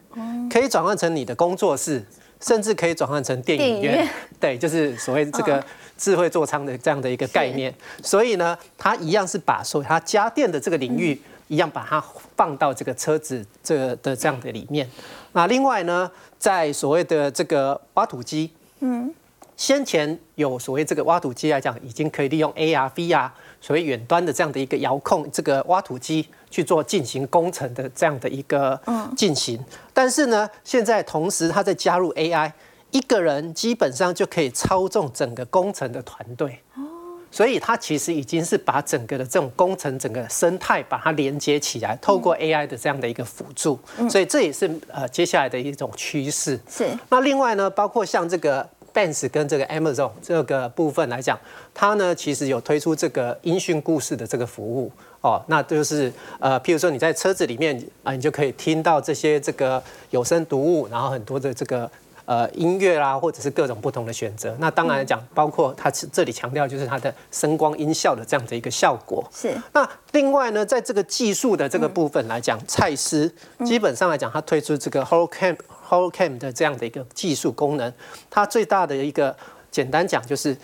[0.50, 2.02] 可以转换成你的工作室，
[2.40, 4.08] 甚至可以转换成电影院。
[4.38, 5.62] 对，就是所谓这个
[5.98, 7.72] 智慧座舱的这样的一个概念。
[8.02, 12.02] 所以呢，它一样是把所它家电的这个领域一样把它
[12.36, 14.88] 放到这个车子这个的这样的里面。
[15.32, 19.12] 那另外呢，在所谓的这个挖土机，嗯，
[19.56, 23.30] 先前有所谓这个挖土机来讲，已经可以利用 AR、VR。
[23.60, 28.78] 所谓远端的这样的一个遥控，这个挖土机去做进行工程的这样的一个
[29.16, 29.58] 进行，
[29.94, 32.50] 但是呢，现在同时它在加入 AI，
[32.90, 36.58] 一个人基本上就可以操纵整个工程的团队。
[36.74, 36.82] 哦，
[37.30, 43.78] 所以它其实已经是把整个的这种工程整个生态把它连接起来，透过 AI 的这样的一个辅助，
[44.10, 46.58] 所以这也是呃接下来的一种趋势。
[46.68, 46.88] 是。
[47.08, 48.68] 那另外呢，包括像这个。
[48.92, 51.38] Benz 跟这个 Amazon 这个部分来讲，
[51.72, 61.90] 它呢其实有推出这个音讯故事的这个服务哦，那就是呃，譬如说你在车子里面啊，你就可以听到这些这个有声读物，然后很多的这个
[62.24, 64.56] 呃音乐啦，或者是各种不同的选择。
[64.58, 69.22] 那当然讲，包括它这里强调就是它的声光音效的这样的一个效果。
[69.30, 69.54] 是。
[69.72, 73.30] 那另外呢，在这个技术的这个部分来讲，蔡司
[73.64, 75.56] 基本上来讲，它推出这个 HoloCam。
[75.90, 77.92] HoloCam 的这样的一个技术功能，
[78.30, 79.36] 它最大的一个
[79.72, 80.56] 简单讲就是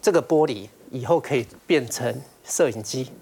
[0.00, 3.12] 这个玻璃以后可以变成摄影机。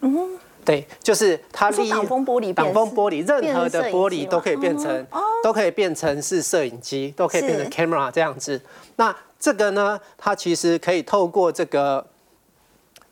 [0.00, 5.06] 嗯，对，就是它利用挡风玻璃，挡风玻璃任何的玻璃都可以变成，
[5.42, 8.60] 都可以变成是摄影机，都可以变成 camera 这样子。
[8.94, 12.06] 那这个呢，它其实可以透过这个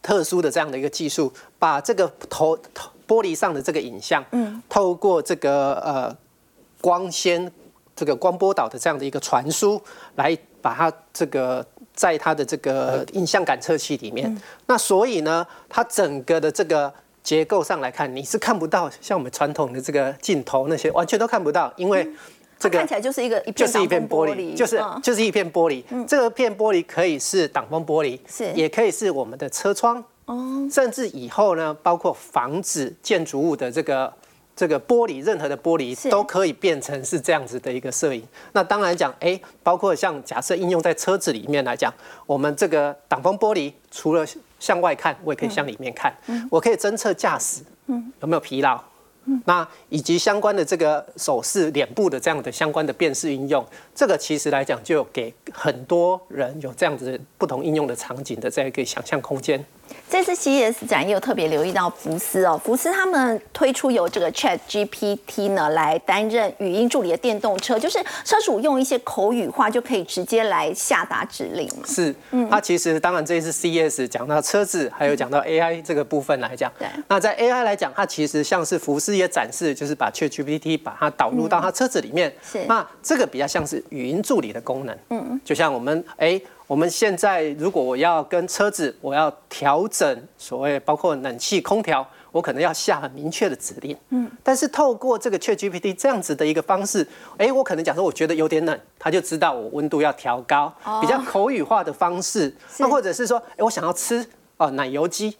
[0.00, 2.56] 特殊的这样的一个技术，把这个头
[3.08, 6.16] 玻璃上的这个影像，嗯，透过这个呃
[6.80, 7.52] 光纤。
[7.96, 9.82] 这个光波导的这样的一个传输，
[10.16, 14.40] 来把它这个在它的这个影像感测器里面。
[14.66, 22.06] 那所以呢，它整个的这个结构上来看，你是看不到像我们传统的这个镜头那些完全都看不到，因为
[22.58, 25.82] 这个看起来就是一个就是一片玻璃，就是就是一片玻璃。
[26.06, 34.12] 这个片玻璃可以是挡风玻璃，是也可以是我们的车窗，哦，甚至以后呢，包括房子建筑物的这个。
[34.56, 38.26] 这个玻璃，任何的玻璃都可以变成是这样子的一个摄影。
[38.52, 41.92] 那当然讲，哎，包括像假设应用在车子里面来讲，
[42.24, 44.26] 我们这个挡风玻璃除了
[44.58, 46.16] 向外看，我也可以向里面看，
[46.50, 48.82] 我可以侦测驾驶有没有疲劳。
[49.44, 59.62] 那以及相关的这个手势、脸部的这样的相关的辨识应用，这个其实来讲就给很多人有这样子不同应用的场景的这样一个想象空间。
[60.08, 71.82] 这次 CES 展也有特别留意到福斯哦，福斯他们推出由这个 Chat GPT 呢来担任语音助理的电动车，就是车主用一些口语化就可以直接来下达指令嘛。
[71.86, 76.86] 是，嗯，它其实当然这一次 CES 讲到车子，还有讲到 AI 这个部分来讲，对。
[77.08, 82.64] 那在 AI 来讲，它其实像是福斯也展示，就是把 Chat GPT 把它导入到它车子里面，是。
[82.66, 86.40] 那这个比较像是语音助理的功能，嗯，就像我们哎。
[86.66, 93.96] 我们现在如果我要跟车子，我要调整所谓包括冷气、空调，我可能要下很明确的指令。
[94.08, 97.06] 嗯，但是透过这个 Chat GPT 这样子的一个方式，
[97.38, 102.52] 哎，我可能讲说我觉得有点冷，他就知道我温度要调高，比较口语化的方式。
[102.78, 105.36] 那或者是说，哎，我想要吃哦奶油鸡，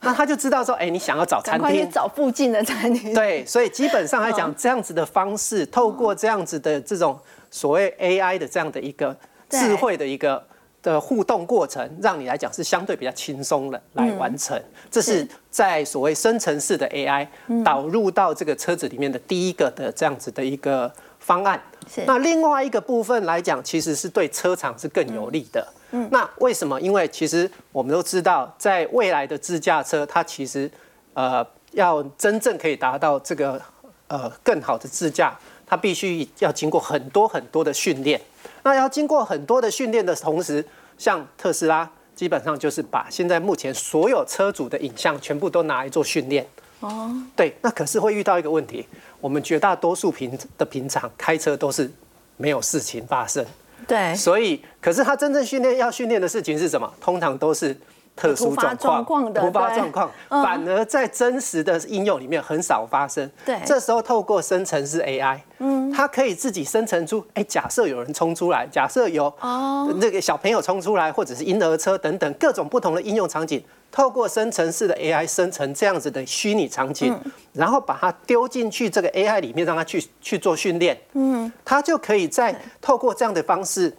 [0.00, 3.14] 那他就知道说，哎，你想要找餐厅，找附近的餐厅。
[3.14, 7.16] 对，所以基本上来讲，这样子的方式，透过这样子的这种
[7.52, 9.16] 所谓 AI 的这样的一个
[9.48, 10.44] 智慧的一个。
[10.92, 14.60] 的互动过程，让你来讲是相对比较轻松的来完成。
[14.88, 17.26] 这是在所谓生成式的 AI
[17.64, 21.60] 导入到这个车子里面的第一个的这样子的一个方案。
[22.06, 25.66] 那另外一个部分来讲，其实是对车厂是更有利的。
[25.90, 26.80] 嗯，那为什么？
[26.80, 30.70] 因为其实我们都知道，在未来的自驾车，它其实
[31.14, 33.60] 呃要真正可以达到这个
[34.06, 38.20] 呃更好的自驾，它必须要经过很多很多的训练。
[38.66, 40.64] 那要经过很多的训练的同时，
[40.98, 46.44] 像特斯拉基本上就是把现在目前所有车主的影像全部都拿来做训练。
[46.80, 48.84] 哦，对，那可是会遇到一个问题，
[49.20, 51.88] 我们绝大多数平的平常开车都是
[52.36, 53.46] 没有事情发生。
[53.86, 56.92] 对，所以可是他真正训练要训练的事情是什么？
[57.00, 57.76] 通常都是。
[58.16, 63.30] 特殊状况的突发状况，反而在真实的应用里面很少发生。
[63.44, 69.94] 对，这时候透过生成式 AI，嗯，它可以自己生成出，哎，假设有人冲出来，假设有哦。
[70.00, 73.62] 那个小朋友冲出来，或者是婴儿车等等各种不同的应用场景，
[73.92, 77.14] 透过生成式的 AI 生成这样子的虚拟场景，
[77.52, 83.94] 然后把它丢进去这个 AI 里面，让它去去做训练，嗯，它就可以在透过这样的方式。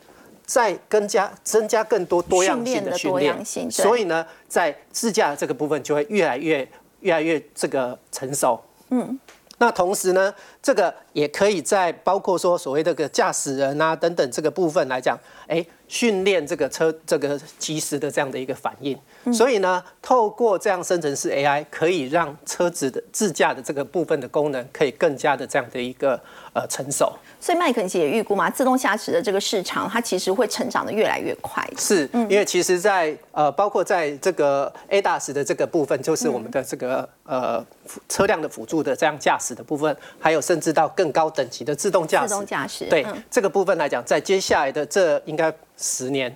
[0.47, 6.67] 再更加增加更多多样性的训练，所以呢，在自驾这个部分就会越来越
[7.01, 8.59] 越来越这个成熟。
[8.89, 9.19] 嗯，
[9.59, 10.33] 那同时呢，
[10.63, 15.63] 这个也可以在包括说所谓这个驾驶人啊等等这个部分来讲，哎。
[15.89, 18.99] 训练这个车这个及时的这样的一个反应，
[19.31, 26.21] 所以呢，透过这样生成式 AI，可以让车子的自驾的这个部分的功能可以更加的这样的一个
[26.53, 27.13] 呃成熟。
[27.39, 31.67] 所以麦肯锡也预估嘛，自动驾驶的这个市场它其实会成长的越来越快。
[31.77, 37.65] 是，因为其实在呃包括在这个 ADAS 的这个部分，就是我们的这个呃
[38.09, 42.27] 车辆的辅助的这样驾驶的部分，还有甚至到更高等级的自动驾驶。
[42.27, 42.85] 自动驾驶。
[42.85, 45.53] 对这个部分来讲，在接下来的这应该。
[45.79, 46.35] 十年，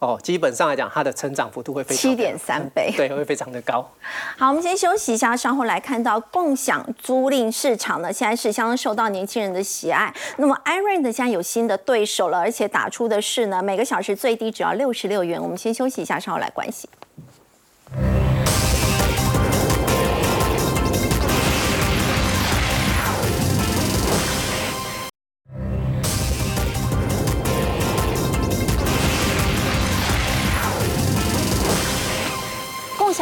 [0.00, 3.84] 哦，基本上来讲，它的成长幅度会非常七点三倍，对，会非常的高。
[4.36, 10.14] 好，我们先休息一下，稍后来看到共享租赁市场呢，现在是相当受到年轻人的喜爱。
[10.36, 15.42] 那么，iRent 现在有新的对手了，而且打出的是呢，每个小时最低只要六十六元。
[15.42, 16.88] 我们先休息一下，稍后来关心。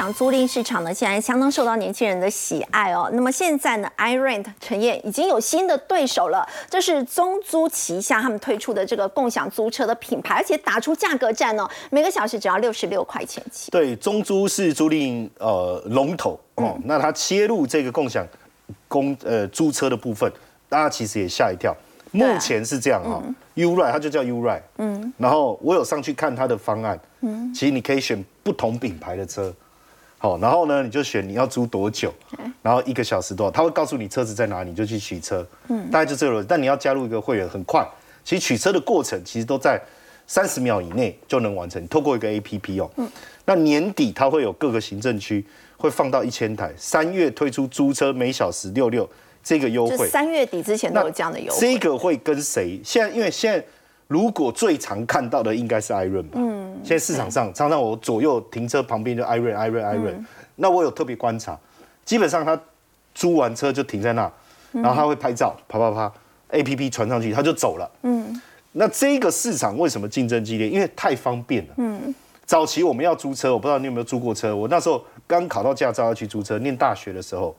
[0.06, 3.10] 享租赁市场呢，现在相当受到年轻人的喜爱哦。
[3.12, 13.72] 那么现在呢，iRent 陈燕已经有新的对手了，这是中租旗下他们推出的这个共享租车的品牌，而且打出价格战哦，每个小时只要六十六块钱起。
[13.72, 18.24] 对，中租是租赁呃龙头哦，那它切入这个共享
[18.86, 20.30] 公呃租车的部分，
[20.68, 21.74] 大家其实也吓一跳。
[22.12, 23.20] 目前是这样哈
[23.56, 29.52] ，Uri 它就叫 Uri，嗯，然后我有上去看它的方案，嗯，其实你可以选不同品牌的车。
[30.26, 32.12] 好，然后呢，你就选你要租多久，
[32.60, 35.46] 然后一个小时多少，他会告诉你车子在哪里，你就去取车。
[35.68, 36.42] 嗯，大概就这个。
[36.42, 37.86] 但你要加入一个会员，很快。
[38.24, 39.80] 其实取车的过程其实都在
[40.26, 42.90] 三十秒以内就能完成，透过一个 A P P 哦。
[42.96, 43.08] 嗯。
[43.44, 45.46] 那年底它会有各个行政区
[45.76, 49.08] 会放到一千台，三月推出租车每小时六六
[49.44, 50.08] 这个优惠。
[50.08, 51.60] 三月底之前都有这样的优惠。
[51.60, 52.80] 这个会跟谁？
[52.82, 53.64] 现在因为现在。
[54.08, 61.58] 如果最常看到的应该是艾润吧，嗯，现在市场上常常我左右停车旁边就艾润、艾润、艾润，那我有特别观察，
[62.04, 62.58] 基本上他
[63.14, 64.30] 租完车就停在那，
[64.70, 66.12] 然后他会拍照，啪啪啪
[66.50, 68.40] ，A P P 传上去他就走了，嗯，
[68.72, 70.68] 那这个市场为什么竞争激烈？
[70.68, 77.56] 因为太方便了，嗯，早期我们要租车，我不知道你有没有租过车，我那时候刚考到驾照要去租车，念大学的时候，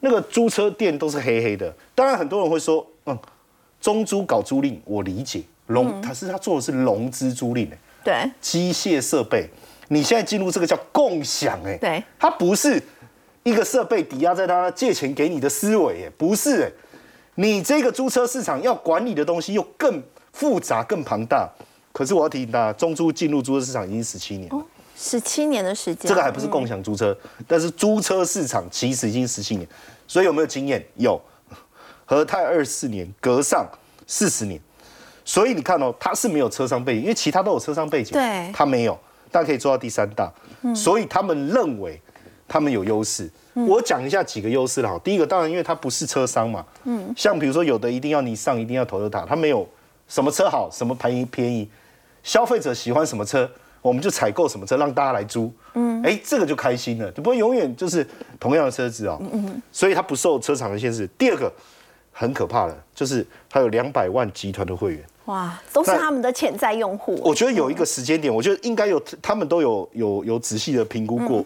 [0.00, 3.16] 那个租车店都是黑黑的，当然很多人会说，嗯，
[3.80, 5.42] 中租搞租赁，我理解。
[5.68, 9.48] 龙，他是他做的是融资租赁诶，对，机械设备，
[9.88, 12.82] 你现在进入这个叫共享诶，对，它不是
[13.42, 16.72] 一个设备抵押在他借钱给你的思维诶，不是诶，
[17.36, 20.02] 你这个租车市场要管理的东西又更
[20.32, 21.48] 复杂更庞大，
[21.92, 24.50] 可是我要提醒大家，中租进入租车市场已经十七年，
[24.96, 27.16] 十七年的时间，这个还不是共享租车，
[27.46, 29.68] 但是租车市场其实已经十七年，
[30.06, 30.84] 所以有没有经验？
[30.96, 31.20] 有，
[32.04, 33.66] 和泰二四年，隔上
[34.06, 34.58] 四十年。
[35.28, 38.98] 所以你看哦，他是没有车商背景，因为其他都有车商背景，对，他没有，
[39.30, 40.32] 但可以做到第三大，
[40.74, 42.00] 所以他们认为
[42.48, 43.30] 他们有优势。
[43.52, 44.88] 我讲一下几个优势了。
[44.88, 44.98] 哈。
[45.04, 49.68] 第一个，当然因为他不是车商嘛，嗯，像比如说有的一定要你上，一定要投的塔，他没有
[50.08, 51.68] 什么车好，什么便宜便宜，
[52.22, 53.50] 消费者喜欢什么车，
[53.82, 58.06] 我们就采购什么车让大家来租，嗯，哎，这个就开心了，就不会永远就是
[58.40, 59.60] 同样的车子哦，嗯。
[59.70, 61.06] 所以它不受车厂的限制。
[61.18, 61.52] 第二个
[62.12, 65.04] 很可怕的，就是它有两百万集团的会员。
[65.28, 67.20] 哇，都是他们的潜在用户。
[67.22, 71.44] 我觉得有一个时间点，我觉得应该有，他们都有有有仔细的评估过，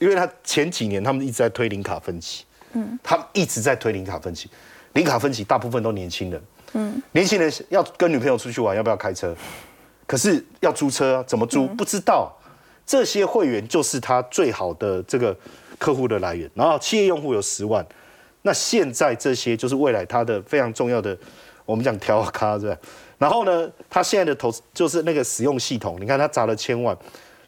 [0.00, 4.50] 因为他前几年他们一直在推零卡分期，嗯，他们一直在推零卡分期，
[4.94, 6.42] 零卡分期大部分都年轻人，
[6.72, 9.32] 嗯，年轻人要跟女朋友出去玩，要不要开车？
[10.04, 12.34] 可是要租车啊，怎么租不知道。
[12.84, 15.36] 这些会员就是他最好的这个
[15.78, 16.50] 客户的来源。
[16.54, 17.86] 然后企业用户有十万，
[18.40, 21.14] 那现在这些就是未来他的非常重要的，
[21.68, 22.76] 我们讲调咖是吧？
[23.18, 26.96] 然后呢，他现在的投就是那个使用系统，你看他砸了千万，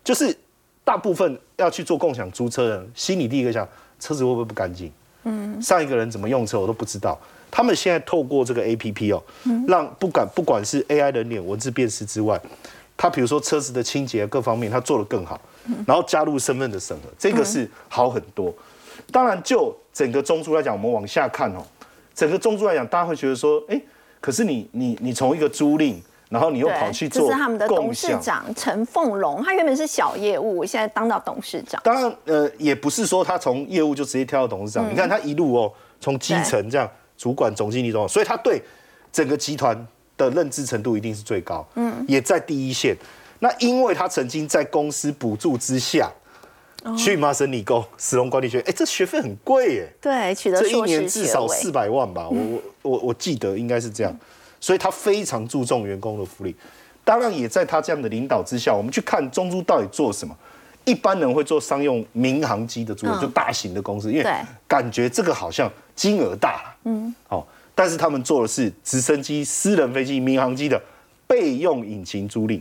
[0.04, 0.36] 就是
[0.84, 3.66] 大部分要去做共享租车的人，心里第一个想
[3.98, 4.92] 车子会不会不干净？
[5.24, 7.18] 嗯，上一个人怎么用车我都不知道。
[7.50, 9.22] 他们现在透过这个 A P P 哦，
[9.66, 12.38] 让不管不管是 A I 人脸文字辨识之外，
[12.96, 15.40] 他比如说车子的清洁各方面，他做得更好，
[15.86, 18.54] 然后加入身份的审核，这个是好很多。
[19.10, 21.64] 当然，就整个中租来讲，我们往下看哦，
[22.14, 23.80] 整个中租来讲，大家会觉得说，哎，
[24.20, 25.96] 可是你你你从一个租赁，
[26.28, 31.80] 然后你又跑去做，这是他们的董事长陈凤龙，他原本是小业务，现在当到董事长。
[31.82, 36.88] 当然，呃，也不是说他从业务就直接跳到董事长，你看他一路哦，从基层这样。
[37.16, 38.58] 主管、总经理都，所以他对
[39.12, 39.76] 整个集团
[40.16, 42.96] 的认知程度一定是最高，嗯，也在第一线。
[43.40, 46.10] 那因为他曾经在公司补助之下
[46.96, 54.16] 去麻省理工、石龙管理学院，哎，这学费很贵耶，对，取得这一年至少四百万吧，我我我我记得应该是这样，
[54.60, 56.54] 所以他非常注重员工的福利。
[57.04, 60.36] 当然，也在他这样的领导之下，我们去看中珠到底做什么。
[60.86, 64.30] 一般人会做商用民航机的租赁，就大型的公司，因为
[64.66, 70.80] 感觉这个好像金额大了，嗯，哦，但是他们做的是直升机、私人飞机、民航机的
[71.26, 72.60] 备用引擎租赁，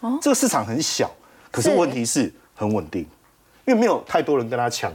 [0.00, 1.10] 哦，这个市场很小，
[1.50, 1.70] 可是。
[1.70, 3.06] 问题是很稳定，
[3.70, 4.92] 因为没有太多人跟他抢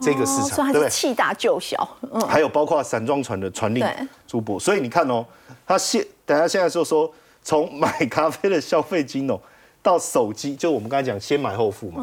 [0.00, 0.90] 这个市场，对不对？
[0.90, 3.86] 气大就小，嗯，还有包括散装船的船令
[4.26, 5.24] 租泊，所以你看哦，
[5.64, 7.08] 他现等下现在就说
[7.44, 9.38] 从买咖啡的消费金哦。
[9.80, 12.02] 到手机，就我们刚才讲先买后付嘛，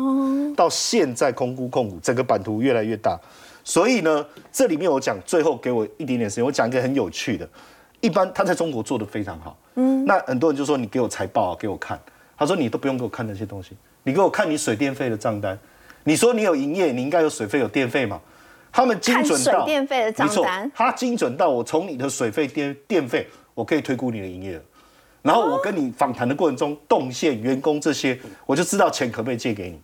[0.55, 3.19] 到现在空估控股，整个版图越来越大，
[3.61, 7.45] 所以呢，这里面我讲最后给我一点点时间，我讲一个很有趣的，
[7.99, 11.99] 一般他在中国做的非常好，嗯，那很多人就说你给我财报啊给我看，
[12.37, 15.59] 他说你都不用给我看那些东西，你给我看你水电费的账单，
[16.03, 18.19] 你说你有营业，你应该有水费有电费嘛，
[18.71, 24.61] 他们精准到水电费的账单，他精准到我从你的水费电电费，我可以推估你的营业额。
[25.21, 29.79] 然后我跟你访谈的过程中，动线、员工这些，我就知道钱可不可以借给你。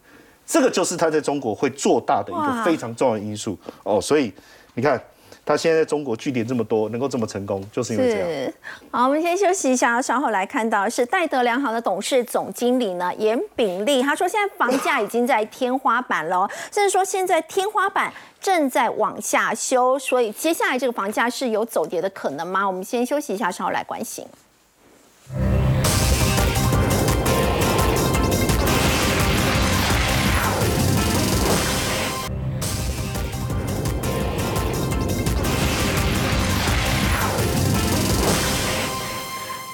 [0.45, 4.01] 这个就是他在中国会做大的一个非常重要的因素哦。
[4.01, 4.33] 所以
[4.73, 5.01] 你看，
[5.49, 8.53] 他现在中国据点这么多，能够这么成功，就是因为这样。
[8.91, 22.67] 好，我们先休息一下，稍后来看到是戴德良行的董事总经理呢严炳立，他说现在房价已经在天花板了，甚至说现在天花板正在往下修，所以接下来这个房价是有走跌的可能吗？
[22.67, 24.23] 我们先休息一下，稍后来关心。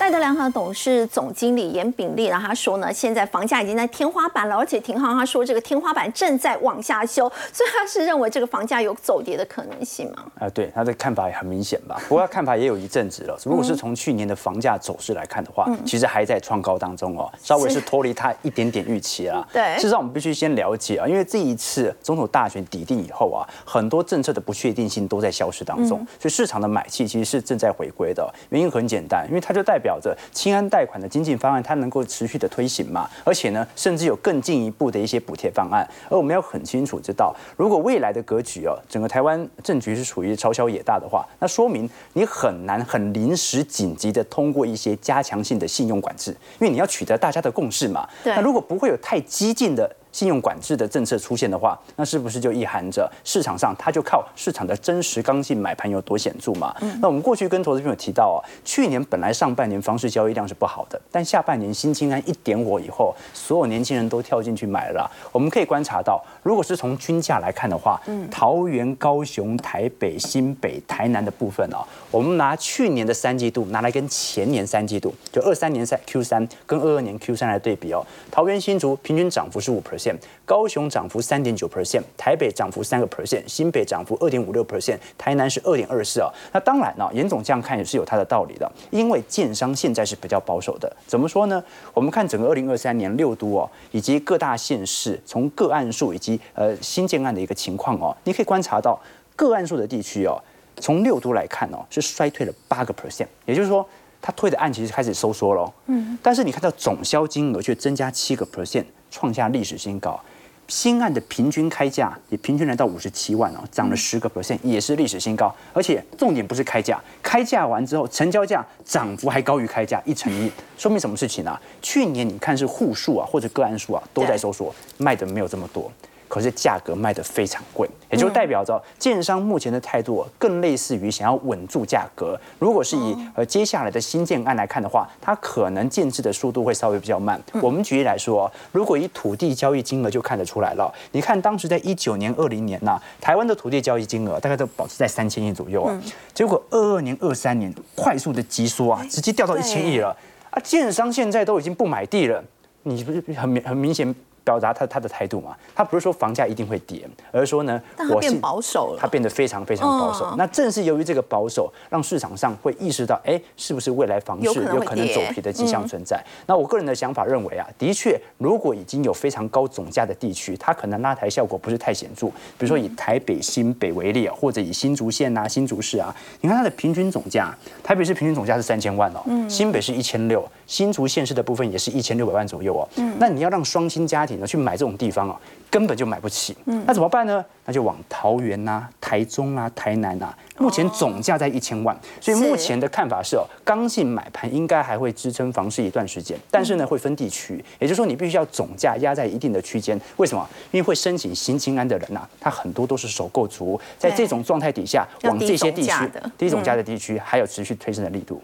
[0.05, 10.25] 戴德良行董事总经理严炳立，然后他说呢，现在房价已经在天花板了，而且廷浩他说这个天花板正在往下修，所以他是认为这个房价有走跌的可能性吗？
[10.39, 11.99] 啊，对，他的看法也很明显吧。
[12.07, 13.35] 不过他看法也有一阵子了。
[13.45, 19.47] 如果是从去年的房价走势来看的话，其实还在创高当中哦，稍微是脱离他一点点预期了。
[19.51, 28.31] 对，事实上我们必须先了解啊，因为这一次总统大选抵定以后啊，很多政策的不确定性都在消失当中，所以市场的买气其实是正在回归的。
[28.49, 30.65] 原因很简单，因为它就代表着清安。
[30.67, 33.07] 贷款的经济方案，它能够持续的推行嘛？
[33.23, 35.87] 而且呢，甚至有更进一步的一些补贴方案。
[36.09, 48.09] 而我们要很清楚知道，如果未来的格局哦，整个台湾政局是处于朝小野大的话，那说明你很难很临时紧急的通过一些加强性的信用管制，因为你要取得大家的共识嘛。
[48.23, 49.95] 那如果不会有太激进的。
[50.15, 56.73] 信用管制的政策出现的话，那是不是就意含着市场上它就靠市场的真实刚性买盘有多显著嘛？
[57.01, 65.11] 那我们过去跟投资朋友提到啊，去年本来上半年房市交易量是不好的，但下半年新清单一点火以后，所有年轻人都跳进去买了。
[65.33, 71.81] 我们可以观察到，如果是从均价来看的话，嗯桃园、高雄、台北、新北、台南的部分哦，
[72.11, 80.17] 我们拿去年的三季度拿来跟前年三季度，就二三年三 Q 三跟二二年 Q 三来对比哦，桃园新竹平均涨幅是五 percent。
[80.45, 86.29] 高雄涨幅三点九 percent，台北涨幅三个 percent，新北涨幅二点五六 percent，台南是二点二四啊。
[86.53, 90.95] 那当然呢，严总这样看也是有他的道理的，因为建商现在是比较保守的。
[91.07, 91.63] 怎么说呢？
[91.95, 98.99] 我们看整个二零二三年六都哦，以及各大县市从个案数以及呃新建案的一个情况哦，你可以观察到
[99.35, 100.41] 个案数的地区哦，
[100.77, 103.87] 从六都来看哦，是衰退了八个 percent，也就是说。
[104.21, 110.19] 它退的案其实开始收缩了，嗯，但是你看到总销金额却增加七个 percent，创下历史新高。
[110.67, 115.53] 新案的平均开价也平均来到五十七万哦，涨了十个 percent，也是历史新高。
[115.73, 121.61] 而且重点不是开价，开价完之后成交价涨幅还高于开价一成一，说明什么事情啊？
[121.83, 125.91] 去年你看是户数啊或者个案数啊都在收缩，卖的没有这么多。
[126.35, 132.37] 可是价格卖得非常贵，也就代表着建商目前的态度更类似于想要稳住价格。
[132.59, 137.41] 如果是以呃接下来的新建案来看的话，它可能建制的速度会稍微比较慢。
[137.61, 140.93] 我们举例来说，如果以土地交易金额就看得出来了。
[141.13, 145.97] 你看当时在一九年、二零年呐，台湾的土地交易金额大概都保持在三千亿左右啊。
[146.33, 150.09] 结果二二年、二三年快速的急缩啊，直接掉到一千亿了。
[150.49, 152.43] 啊，建商现在都已经不买地了，
[152.83, 154.13] 你不是很明很明显？
[154.45, 157.81] 表达他他的态度嘛，他不是说房价一定会跌，而是说呢，
[158.11, 160.35] 我变保守了，他变得非常非常保守。
[160.37, 166.23] 那正是由于这个保守，让市场上会意识到，哎，是不是未来房市有可能走皮的迹象存在？
[166.45, 172.27] 那我个人的想法认为啊，的确，如果已经有非常高总价的地区，它可能拉抬效果不是太显著。
[172.27, 177.51] 比如说以台北新北为例啊，或者以新竹县啊、新竹市啊，你看它的平均总价，
[177.83, 182.87] 台北市平均总价是三千万哦，新北是一千六，新竹县市的部分也是一千六百万左右哦。
[183.17, 184.34] 那你要让双亲家庭。
[184.43, 186.57] 去买这种地方啊，根本就买不起。
[186.65, 187.45] 嗯，那怎么办呢？
[187.65, 190.35] 那就往桃园呐、台中啊、台南啊。
[190.57, 196.37] 目前总价在一千万，所以目前的看法是哦，刚性买盘应该还会支撑房市一段时间。
[196.49, 199.99] 但是呢，会分地区，也就是说你必须要总价压在一定的区间。
[200.17, 200.47] 为什么？
[200.71, 205.91] 因为会申请新青安的人呐，他很多都是首购族，在这种状态底下，往这些地区
[206.37, 208.41] 低总价的地区还有持续推升的力度。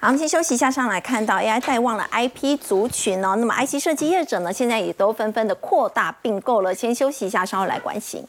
[0.00, 3.36] 好，我们先休息一下，上来看到 AI 带旺了 IP 族群哦。
[3.36, 6.74] 那么 IC 设计业者呢，现在也都纷纷的扩大并购了。
[6.74, 8.24] 先休息一下，稍后来关心。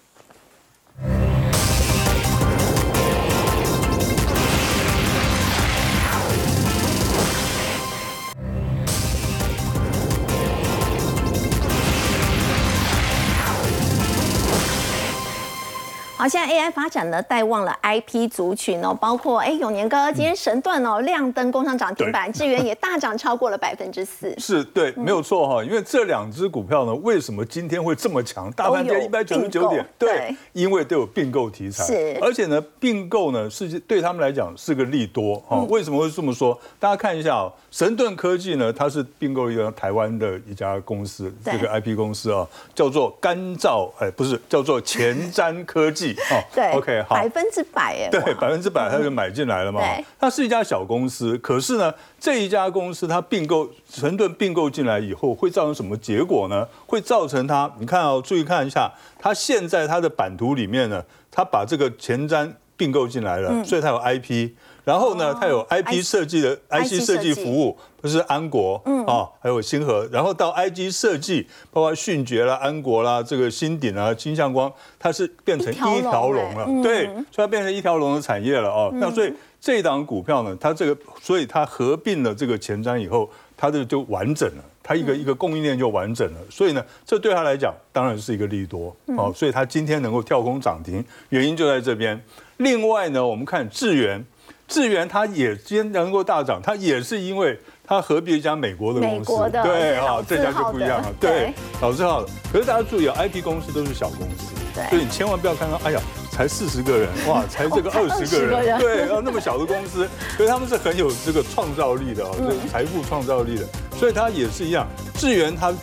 [16.22, 24.32] 好，现在 AI 发展呢，带旺了 IP 族群哦，包括哎永年哥今天神盾哦亮灯工上涨停板，智源也大涨超过了百分之四。
[24.38, 28.52] 是对，没有错哈，因为这两只股票呢，为什么今天会这么强？
[28.52, 35.66] 大盘跌一百九十九点，对，因为都有并购题材，是，而且呢，并购呢是对他们来讲是个利多哈。
[35.70, 36.56] 为什么会这么说？
[36.78, 46.11] 大家看一下哦，神盾科技呢，它是并购一个台湾的一家公司，这个 IP 公司啊，叫做干燥，哎，不是，叫做前瞻科技。
[46.32, 49.80] 哦，对，OK，好，百分之百哎，对，百分之百他就买进来了嘛。
[49.80, 56.68] 对，它是一家小公司，可是呢，这一家公司它并购成顿并购进来以后，会造成什么结果呢？
[56.86, 64.52] 会造成它，你看哦，注意看一下，它现在它的版图里面呢，它把这个前瞻并购进来了，所以它有 IP。
[64.84, 70.08] 然后呢，它有 IP 设计的 IC 设计服务，不是安国啊，还有星河。
[70.12, 78.92] 然后到 IG 设计，包括迅捷啦、安国啦、这个新鼎啊、金相光，它是变成一条龙了，对，所以它变成一条龙的产业了哦。
[78.96, 86.40] 那所以这一档股票呢，它这个，所以它合并了这个前瞻以后，它的就完整了，它一个一个供应链就完整了。
[86.50, 89.32] 所以呢，这对它来讲当然是一个利多哦。
[89.36, 92.20] 所以它今天能够跳空涨停，原因就在这边。
[92.58, 94.26] 另外呢，我们看智源。
[94.72, 102.30] 智源它也今天能够大涨，它也是因为它合并一家美国的公司，对啊，这家就不一样了，对，老字号的。
[102.54, 104.56] 可是大家注意啊，IP 公司都是小公司，
[104.90, 106.00] 所以你千万不要看到，哎呀，
[106.32, 110.08] 才四十个人，哇， 才这个二十个人，对，然后，那么小的公司，
[110.38, 113.68] 所以他们是很有这个创造力的哦，这个财富创造力的。
[114.00, 115.74] 所以它也是一样，智源它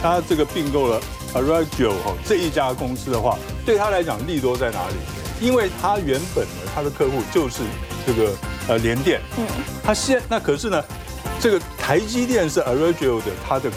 [0.00, 1.00] 它这个并购了
[1.34, 3.36] Aragio 哈这一家公司的话，
[3.66, 4.94] 对他来讲利多在哪里？
[5.44, 7.64] 因为他原本呢，他的客户就是。
[8.06, 8.32] 这个
[8.68, 9.44] 呃联电，嗯，
[9.82, 10.82] 它现那可是呢，
[11.40, 13.68] 这个台积电是 Arregio 的它的。